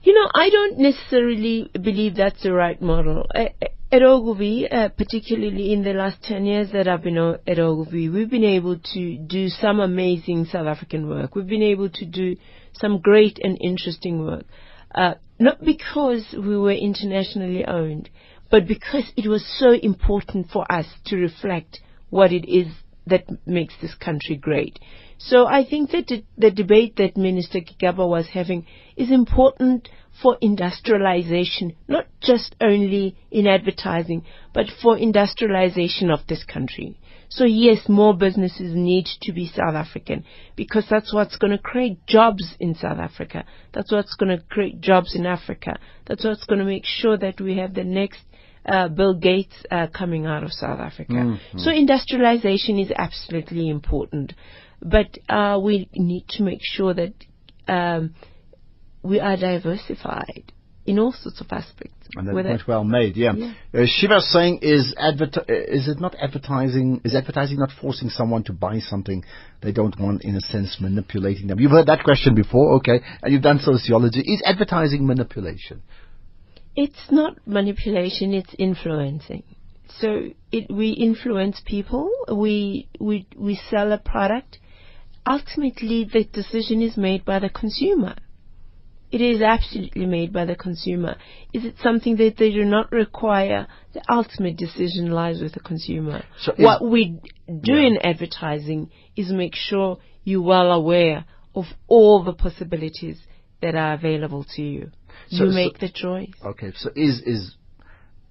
You 0.06 0.14
know, 0.14 0.30
I 0.36 0.52
don't 0.52 0.78
necessarily 0.78 1.68
believe 1.74 2.16
that's 2.16 2.44
the 2.44 2.54
right 2.54 2.80
model. 2.80 3.26
At 3.34 4.04
Ogilvy, 4.04 4.70
uh, 4.70 4.90
particularly 4.90 5.74
in 5.74 5.84
the 5.84 5.94
last 5.94 6.22
10 6.22 6.46
years 6.46 6.72
that 6.74 6.88
I've 6.88 7.02
been 7.02 7.18
at 7.18 7.58
Ogilvy, 7.58 8.10
we've 8.10 8.30
been 8.30 8.44
able 8.44 8.78
to 8.94 9.18
do 9.18 9.50
some 9.50 9.80
amazing 9.80 10.46
South 10.46 10.68
African 10.68 11.10
work. 11.10 11.34
We've 11.34 11.48
been 11.48 11.64
able 11.64 11.90
to 11.90 12.06
do 12.06 12.36
some 12.74 13.00
great 13.00 13.40
and 13.44 13.58
interesting 13.60 14.24
work. 14.24 14.46
Uh, 14.94 15.16
not 15.40 15.66
because 15.66 16.36
we 16.38 16.56
were 16.56 16.74
internationally 16.74 17.66
owned, 17.66 18.12
but 18.52 18.68
because 18.68 19.12
it 19.18 19.28
was 19.28 19.44
so 19.58 19.72
important 19.72 20.52
for 20.52 20.72
us 20.72 20.86
to 21.06 21.16
reflect 21.16 21.80
what 22.12 22.32
it 22.32 22.48
is 22.48 22.68
that 23.08 23.26
makes 23.46 23.74
this 23.82 23.96
country 23.96 24.36
great. 24.36 24.80
So 25.18 25.48
I 25.48 25.66
think 25.66 25.92
that 25.92 26.12
the, 26.38 26.52
debate 26.52 26.98
that 26.98 27.18
Minister 27.18 27.60
Gigaba 27.60 28.08
was 28.08 28.28
having 28.28 28.66
is 28.98 29.12
important 29.12 29.88
for 30.22 30.38
industrialization, 30.42 31.76
not 31.88 32.08
just 32.22 32.56
only 32.62 33.16
in 33.32 33.48
advertising, 33.48 34.24
but 34.54 34.68
for 34.82 34.98
industrialization 34.98 36.10
of 36.10 36.20
this 36.28 36.44
country. 36.44 36.98
So 37.30 37.44
yes, 37.44 37.90
more 37.90 38.16
businesses 38.16 38.74
need 38.76 39.08
to 39.24 39.34
be 39.34 39.48
South 39.48 39.76
African 39.76 40.24
because 40.56 40.86
that's 40.90 41.14
what's 41.14 41.38
going 41.38 41.52
to 41.52 41.58
create 41.58 42.06
jobs 42.08 42.56
in 42.60 42.76
South 42.76 43.00
Africa. 43.00 43.46
That's 43.74 43.92
what's 43.92 44.16
going 44.16 44.38
to 44.38 44.44
create 44.46 44.80
jobs 44.80 45.16
in 45.16 45.26
Africa. 45.26 45.78
That's 46.06 46.24
what's 46.24 46.46
going 46.46 46.60
to 46.60 46.66
make 46.66 46.86
sure 46.86 47.18
that 47.18 47.42
we 47.42 47.58
have 47.58 47.74
the 47.74 47.84
next 47.84 48.22
uh, 48.66 48.88
Bill 48.90 49.14
Gates 49.14 49.54
uh, 49.72 49.88
coming 49.88 50.26
out 50.26 50.44
of 50.44 50.52
South 50.52 50.80
Africa. 50.80 51.38
So 51.58 51.72
industrialization 51.72 52.80
is 52.80 52.92
absolutely 52.96 53.70
important, 53.70 54.34
but 54.82 55.18
uh, 55.30 55.60
we 55.62 55.90
need 55.94 56.26
to 56.30 56.44
make 56.44 56.60
sure 56.62 56.94
that 56.94 57.14
um, 57.68 58.16
we 59.04 59.20
are 59.20 59.38
diversified 59.38 60.52
in 60.86 61.00
all 61.00 61.12
sorts 61.12 61.42
of 61.42 61.48
aspects. 61.52 61.94
And 62.16 62.28
that 62.28 62.36
Whether- 62.36 62.50
point 62.50 62.68
well 62.68 62.84
made, 62.84 63.18
yeah. 63.18 63.34
Yeah. 63.36 63.54
Uh, 63.74 63.86
Shiva's 63.86 64.32
saying, 64.32 64.60
is, 64.62 64.94
adver- 64.98 65.30
uh, 65.38 65.44
is 65.48 65.88
it 65.88 66.00
not 66.00 66.16
advertising, 66.22 67.02
is 67.04 67.16
advertising 67.16 67.58
not 67.58 67.70
forcing 67.82 68.10
someone 68.10 68.44
to 68.44 68.54
buy 68.54 68.80
something 68.80 69.24
they 69.62 69.72
don't 69.72 70.00
want, 70.00 70.24
in 70.24 70.36
a 70.36 70.42
sense, 70.42 70.78
manipulating 70.80 71.48
them? 71.48 71.60
You've 71.60 71.72
heard 71.72 71.88
that 71.88 72.04
question 72.04 72.36
before, 72.36 72.76
okay, 72.76 73.00
and 73.24 73.34
you've 73.34 73.42
done 73.42 73.60
sociology. 73.60 74.20
Is 74.22 74.42
advertising 74.46 75.06
manipulation? 75.08 75.82
It's 76.76 77.12
not 77.12 77.38
manipulation, 77.48 78.34
it's 78.34 78.54
influencing. 78.60 79.44
So 80.00 80.30
it, 80.52 80.70
we 80.70 80.90
influence 80.90 81.62
people, 81.66 82.10
we, 82.32 82.90
we, 83.00 83.28
we 83.38 83.60
sell 83.70 83.92
a 83.94 83.98
product. 83.98 84.60
Ultimately, 85.26 86.08
the 86.12 86.26
decision 86.26 86.82
is 86.82 86.98
made 86.98 87.24
by 87.24 87.40
the 87.40 87.50
consumer. 87.50 88.16
It 89.12 89.22
is 89.22 89.42
absolutely 89.42 90.06
made 90.06 90.34
by 90.34 90.44
the 90.46 90.56
consumer. 90.56 91.16
Is 91.54 91.64
it 91.64 91.76
something 91.82 92.18
that 92.18 92.36
they 92.38 92.52
do 92.52 92.66
not 92.66 92.92
require? 92.92 93.68
The 93.94 94.02
ultimate 94.10 94.58
decision 94.58 95.12
lies 95.12 95.42
with 95.42 95.54
the 95.54 95.62
consumer. 95.62 96.24
So 96.42 96.54
what 96.58 96.84
we 96.84 97.22
do 97.48 97.76
in 97.76 97.98
advertising 98.04 98.90
is 99.16 99.32
make 99.32 99.56
sure 99.56 100.00
you're 100.26 100.42
well 100.42 100.72
aware 100.72 101.26
of 101.56 101.66
all 101.88 102.24
the 102.24 102.34
possibilities 102.34 103.20
that 103.62 103.76
are 103.76 103.94
available 103.94 104.46
to 104.56 104.62
you. 104.62 104.92
So- 105.30 105.46
you 105.46 105.52
so- 105.52 105.56
make 105.56 105.80
the 105.80 105.90
choice. 105.90 106.34
Okay, 106.44 106.72
so 106.76 106.90
is 106.96 107.22
is 107.22 107.56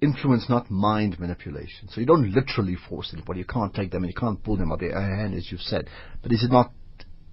influence 0.01 0.49
not 0.49 0.69
mind 0.69 1.19
manipulation? 1.19 1.89
So 1.89 1.99
you 1.99 2.05
don't 2.05 2.31
literally 2.31 2.75
force 2.75 3.11
anybody. 3.13 3.39
You 3.39 3.45
can't 3.45 3.73
take 3.73 3.91
them 3.91 4.03
and 4.03 4.11
you 4.11 4.19
can't 4.19 4.41
pull 4.43 4.57
them 4.57 4.71
out 4.71 4.75
of 4.75 4.79
their 4.81 4.99
hand, 4.99 5.33
as 5.33 5.51
you've 5.51 5.61
said. 5.61 5.87
But 6.21 6.31
is 6.31 6.43
it 6.43 6.51
not 6.51 6.71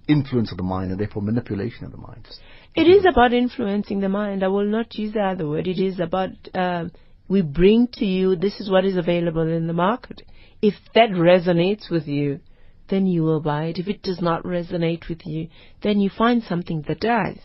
influence 0.08 0.50
of 0.50 0.58
the 0.58 0.64
mind 0.64 0.90
and 0.90 0.98
therefore 1.00 1.22
manipulation 1.22 1.84
of 1.84 1.92
the 1.92 1.98
mind? 1.98 2.26
It 2.74 2.88
is 2.88 3.04
about 3.04 3.32
influencing 3.32 4.00
the 4.00 4.08
mind. 4.08 4.42
I 4.42 4.48
will 4.48 4.66
not 4.66 4.94
use 4.94 5.12
the 5.12 5.22
other 5.22 5.46
word. 5.46 5.66
It 5.66 5.78
is 5.78 6.00
about 6.00 6.30
um, 6.54 6.92
we 7.28 7.42
bring 7.42 7.88
to 7.94 8.04
you 8.04 8.36
this 8.36 8.60
is 8.60 8.70
what 8.70 8.84
is 8.84 8.96
available 8.96 9.46
in 9.48 9.66
the 9.66 9.72
market. 9.72 10.22
If 10.60 10.74
that 10.94 11.10
resonates 11.10 11.90
with 11.90 12.06
you, 12.06 12.40
then 12.88 13.06
you 13.06 13.22
will 13.22 13.40
buy 13.40 13.64
it. 13.66 13.78
If 13.78 13.88
it 13.88 14.02
does 14.02 14.20
not 14.20 14.44
resonate 14.44 15.08
with 15.08 15.26
you, 15.26 15.48
then 15.82 16.00
you 16.00 16.10
find 16.10 16.42
something 16.42 16.84
that 16.88 17.00
does. 17.00 17.38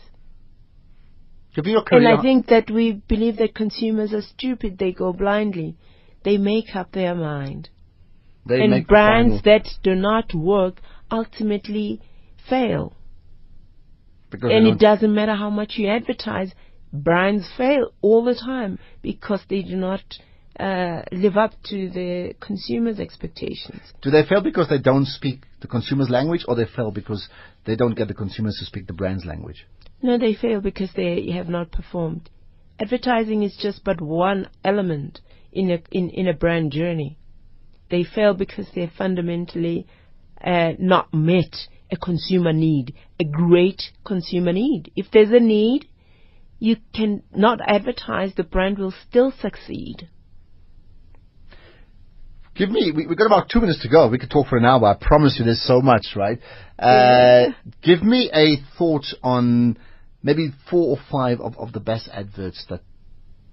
Give 1.58 1.64
me 1.64 1.72
your 1.72 1.82
And. 1.90 2.06
I 2.06 2.22
think 2.22 2.46
that 2.46 2.70
we 2.70 3.02
believe 3.08 3.38
that 3.38 3.52
consumers 3.52 4.12
are 4.12 4.22
stupid. 4.22 4.78
They 4.78 4.92
go 4.92 5.12
blindly. 5.12 5.76
They 6.22 6.36
make 6.36 6.76
up 6.76 6.92
their 6.92 7.16
mind. 7.16 7.68
they 8.46 8.60
and 8.60 8.86
brands 8.86 9.42
that 9.42 9.66
do 9.82 9.96
not 9.96 10.32
work 10.32 10.80
ultimately 11.10 12.00
fail. 12.48 12.94
because 14.30 14.52
and 14.52 14.68
it 14.68 14.78
doesn't 14.78 15.12
matter 15.12 15.34
how 15.34 15.50
much 15.50 15.72
you 15.78 15.88
advertise, 15.88 16.52
brands 16.92 17.50
fail 17.56 17.90
all 18.02 18.22
the 18.22 18.36
time 18.36 18.78
because 19.02 19.40
they 19.50 19.62
do 19.62 19.74
not 19.74 20.02
uh, 20.60 21.02
live 21.10 21.36
up 21.36 21.54
to 21.70 21.90
the 21.90 22.34
consumer's 22.40 23.00
expectations. 23.00 23.80
do 24.00 24.10
they 24.10 24.24
fail 24.24 24.42
because 24.42 24.68
they 24.68 24.78
don't 24.78 25.06
speak 25.06 25.42
the 25.60 25.66
consumer's 25.66 26.08
language, 26.08 26.44
or 26.46 26.54
they 26.54 26.66
fail 26.66 26.92
because 26.92 27.28
they 27.64 27.74
don't 27.74 27.94
get 27.94 28.06
the 28.06 28.14
consumers 28.14 28.56
to 28.60 28.64
speak 28.64 28.86
the 28.86 28.92
brand's 28.92 29.24
language? 29.24 29.66
No, 30.00 30.18
they 30.18 30.34
fail 30.34 30.60
because 30.60 30.90
they 30.94 31.30
have 31.32 31.48
not 31.48 31.72
performed. 31.72 32.30
Advertising 32.80 33.42
is 33.42 33.56
just 33.60 33.82
but 33.84 34.00
one 34.00 34.48
element 34.64 35.20
in 35.52 35.70
a 35.70 35.78
in, 35.90 36.10
in 36.10 36.28
a 36.28 36.34
brand 36.34 36.70
journey. 36.72 37.18
They 37.90 38.04
fail 38.04 38.34
because 38.34 38.66
they're 38.74 38.92
fundamentally 38.96 39.86
uh, 40.44 40.72
not 40.78 41.12
met 41.12 41.54
a 41.90 41.96
consumer 41.96 42.52
need, 42.52 42.94
a 43.18 43.24
great 43.24 43.82
consumer 44.04 44.52
need. 44.52 44.92
If 44.94 45.06
there's 45.12 45.32
a 45.32 45.40
need, 45.40 45.88
you 46.58 46.76
can 46.94 47.22
not 47.34 47.60
advertise. 47.66 48.34
The 48.36 48.44
brand 48.44 48.78
will 48.78 48.94
still 49.08 49.32
succeed. 49.40 50.08
Give 52.54 52.70
me, 52.70 52.92
we, 52.94 53.06
we've 53.06 53.16
got 53.16 53.26
about 53.26 53.48
two 53.48 53.60
minutes 53.60 53.82
to 53.82 53.88
go. 53.88 54.08
We 54.08 54.18
could 54.18 54.30
talk 54.30 54.48
for 54.48 54.58
an 54.58 54.64
hour. 54.64 54.84
I 54.84 54.94
promise 55.00 55.36
you 55.38 55.44
there's 55.44 55.64
so 55.64 55.80
much, 55.80 56.16
right? 56.16 56.40
Uh, 56.76 57.52
give 57.82 58.02
me 58.02 58.30
a 58.34 58.56
thought 58.76 59.06
on 59.22 59.78
maybe 60.22 60.52
four 60.70 60.96
or 60.96 61.02
five 61.10 61.40
of, 61.40 61.56
of 61.58 61.72
the 61.72 61.80
best 61.80 62.08
adverts 62.12 62.64
that 62.68 62.80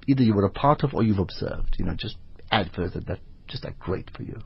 either 0.08 0.23
you 0.23 0.34
were 0.34 0.45
a 0.45 0.49
part 0.49 0.84
of 0.84 0.93
or 0.93 1.04
you've 1.04 1.19
observed. 1.19 1.75
You 1.78 1.86
know, 1.86 1.95
just 1.95 2.17
adverts 2.51 2.93
that, 2.93 3.08
that 3.08 3.19
just 3.47 3.65
are 3.65 3.75
great 3.80 4.10
for 4.15 4.23
you. 4.23 4.39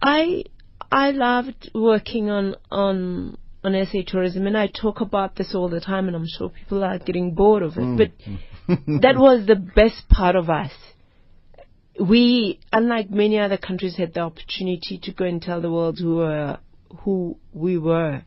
I 0.00 0.44
I 0.90 1.10
loved 1.10 1.70
working 1.74 2.30
on 2.30 2.56
on 2.70 3.36
on 3.64 3.86
SA 3.86 3.98
tourism, 4.06 4.46
and 4.46 4.56
I 4.56 4.68
talk 4.68 5.00
about 5.00 5.36
this 5.36 5.54
all 5.54 5.68
the 5.68 5.80
time, 5.80 6.06
and 6.06 6.16
I'm 6.16 6.26
sure 6.26 6.48
people 6.48 6.84
are 6.84 6.98
getting 6.98 7.34
bored 7.34 7.62
of 7.62 7.76
it. 7.76 7.80
Mm. 7.80 7.96
But 7.98 9.02
that 9.02 9.16
was 9.16 9.46
the 9.46 9.56
best 9.56 10.08
part 10.08 10.36
of 10.36 10.48
us. 10.48 10.70
We, 12.00 12.60
unlike 12.72 13.10
many 13.10 13.40
other 13.40 13.56
countries, 13.56 13.96
had 13.96 14.14
the 14.14 14.20
opportunity 14.20 15.00
to 15.02 15.12
go 15.12 15.24
and 15.24 15.42
tell 15.42 15.60
the 15.60 15.70
world 15.70 15.98
who 15.98 16.16
were 16.16 16.58
who 17.00 17.38
we 17.52 17.76
were. 17.76 18.22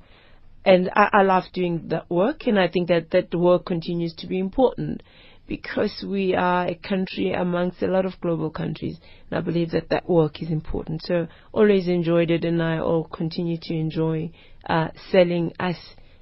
And 0.64 0.90
I, 0.96 1.10
I 1.14 1.22
love 1.24 1.46
doing 1.54 1.88
that 1.88 2.10
work, 2.10 2.46
and 2.46 2.60
I 2.60 2.68
think 2.68 2.90
that 2.90 3.12
that 3.12 3.34
work 3.34 3.66
continues 3.66 4.14
to 4.16 4.28
be 4.28 4.40
important 4.40 5.02
because 5.48 6.06
we 6.08 6.36
are 6.36 6.68
a 6.68 6.76
country 6.76 7.34
amongst 7.34 7.82
a 7.82 7.88
lot 7.88 8.06
of 8.06 8.22
global 8.22 8.50
countries, 8.50 8.98
and 9.30 9.40
I 9.40 9.42
believe 9.42 9.72
that 9.72 9.90
that 9.90 10.08
work 10.08 10.42
is 10.42 10.50
important. 10.50 11.02
So 11.04 11.28
always 11.52 11.88
enjoyed 11.88 12.32
it, 12.32 12.46
and 12.46 12.62
I 12.62 12.80
will 12.82 13.06
continue 13.06 13.58
to 13.64 13.74
enjoy 13.74 14.32
uh, 14.70 14.90
selling 15.12 15.54
us 15.60 15.78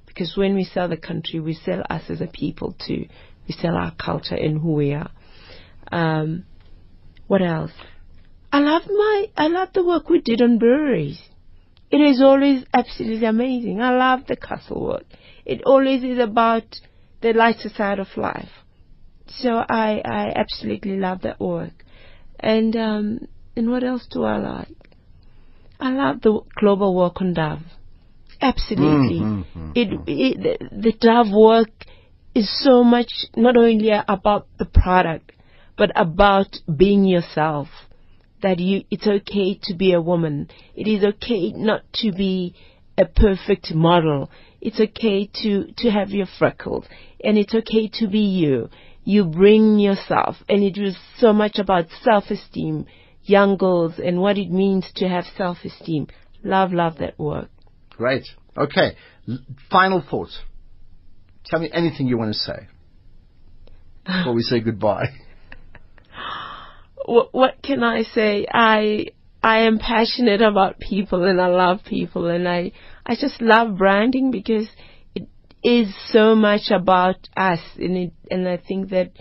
because 0.06 0.36
when 0.36 0.54
we 0.54 0.64
sell 0.64 0.88
the 0.88 0.96
country, 0.96 1.38
we 1.38 1.54
sell 1.54 1.82
us 1.88 2.02
as 2.08 2.20
a 2.20 2.26
people 2.26 2.74
too. 2.84 3.06
We 3.46 3.54
sell 3.54 3.76
our 3.76 3.94
culture 3.94 4.34
and 4.34 4.60
who 4.60 4.72
we 4.72 4.92
are. 4.94 5.10
Um, 5.92 6.44
what 7.26 7.42
else? 7.42 7.72
I 8.52 8.58
love 8.58 8.82
my 8.88 9.26
I 9.36 9.46
love 9.46 9.68
the 9.72 9.84
work 9.84 10.08
we 10.08 10.20
did 10.20 10.42
on 10.42 10.58
breweries. 10.58 11.20
It 11.90 12.00
is 12.00 12.20
always 12.22 12.64
absolutely 12.72 13.26
amazing. 13.26 13.80
I 13.80 13.90
love 13.90 14.26
the 14.26 14.36
castle 14.36 14.84
work. 14.84 15.04
It 15.44 15.62
always 15.66 16.04
is 16.04 16.18
about 16.18 16.64
the 17.20 17.32
lighter 17.32 17.68
side 17.68 17.98
of 17.98 18.08
life. 18.16 18.50
So 19.26 19.64
I 19.68 20.00
I 20.04 20.32
absolutely 20.34 20.98
love 20.98 21.22
that 21.22 21.40
work. 21.40 21.84
And 22.38 22.76
um 22.76 23.28
and 23.56 23.70
what 23.70 23.82
else 23.84 24.06
do 24.10 24.24
I 24.24 24.38
like? 24.38 24.68
I 25.80 25.90
love 25.92 26.20
the 26.20 26.40
global 26.58 26.94
work 26.94 27.20
on 27.20 27.34
Dove. 27.34 27.62
Absolutely. 28.40 29.20
Mm, 29.20 29.44
mm, 29.56 29.72
It, 29.74 29.88
it 30.06 30.58
the, 30.60 30.68
the 30.70 30.92
Dove 30.92 31.32
work 31.32 31.70
is 32.34 32.48
so 32.64 32.84
much 32.84 33.10
not 33.36 33.56
only 33.56 33.90
about 33.90 34.46
the 34.58 34.64
product, 34.64 35.32
but 35.76 35.90
about 35.96 36.56
being 36.74 37.04
yourself. 37.04 37.68
That 38.42 38.58
you, 38.58 38.84
it's 38.90 39.06
okay 39.06 39.58
to 39.64 39.74
be 39.74 39.92
a 39.92 40.00
woman. 40.00 40.48
It 40.74 40.88
is 40.88 41.04
okay 41.04 41.52
not 41.52 41.82
to 41.94 42.12
be 42.12 42.54
a 42.96 43.04
perfect 43.04 43.72
model. 43.74 44.30
It's 44.60 44.80
okay 44.80 45.28
to, 45.42 45.72
to 45.78 45.90
have 45.90 46.10
your 46.10 46.26
freckles. 46.38 46.86
And 47.22 47.36
it's 47.38 47.54
okay 47.54 47.88
to 47.94 48.08
be 48.08 48.20
you. 48.20 48.70
You 49.04 49.24
bring 49.24 49.78
yourself. 49.78 50.36
And 50.48 50.62
it 50.62 50.80
was 50.80 50.96
so 51.18 51.32
much 51.32 51.58
about 51.58 51.86
self-esteem, 52.02 52.86
young 53.24 53.56
girls, 53.56 53.94
and 54.02 54.20
what 54.20 54.38
it 54.38 54.50
means 54.50 54.86
to 54.96 55.08
have 55.08 55.24
self-esteem. 55.36 56.08
Love, 56.42 56.72
love 56.72 56.98
that 56.98 57.18
work. 57.18 57.48
Great. 57.90 58.26
Okay. 58.56 58.96
Final 59.70 60.02
thoughts. 60.08 60.38
Tell 61.44 61.60
me 61.60 61.70
anything 61.72 62.06
you 62.06 62.18
want 62.18 62.32
to 62.32 62.38
say 62.38 62.68
before 64.06 64.34
we 64.34 64.42
say 64.42 64.60
goodbye. 64.60 65.06
What, 67.10 67.62
can 67.62 67.82
I 67.82 68.02
say? 68.02 68.46
I 68.52 69.06
I 69.42 69.60
am 69.60 69.78
passionate 69.78 70.42
about 70.42 70.78
people 70.78 71.24
and 71.24 71.40
I 71.40 71.48
love 71.48 71.80
people 71.84 72.28
and 72.28 72.48
I 72.48 72.72
I 73.04 73.16
just 73.16 73.40
love 73.40 73.78
branding 73.78 74.30
because 74.30 74.68
it 75.14 75.26
is 75.64 75.94
so 76.08 76.34
much 76.34 76.70
about 76.70 77.28
us 77.36 77.60
and 77.78 77.96
it 77.96 78.12
and 78.30 78.48
I 78.48 78.58
think 78.58 78.90
that 78.90 79.12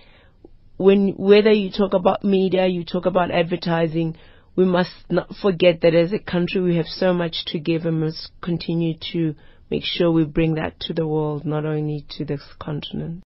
when 0.77 1.15
whether 1.17 1.51
you 1.51 1.71
talk 1.71 1.93
about 1.93 2.23
media, 2.23 2.67
you 2.67 2.83
talk 2.83 3.05
about 3.05 3.31
advertising, 3.31 4.17
we 4.55 4.65
must 4.65 4.91
not 5.09 5.35
forget 5.41 5.81
that 5.81 5.95
as 5.95 6.13
a 6.13 6.19
country 6.19 6.61
we 6.61 6.75
have 6.75 6.87
so 6.87 7.13
much 7.13 7.45
to 7.47 7.59
give 7.59 7.85
and 7.85 8.01
must 8.01 8.29
continue 8.41 8.95
to 9.13 9.35
make 9.71 9.83
sure 9.83 10.11
we 10.11 10.25
bring 10.25 10.55
that 10.55 10.79
to 10.81 10.93
the 10.93 11.07
world, 11.07 11.45
not 11.45 11.65
only 11.65 12.05
to 12.09 12.25
this 12.25 12.41
continent. 12.59 13.23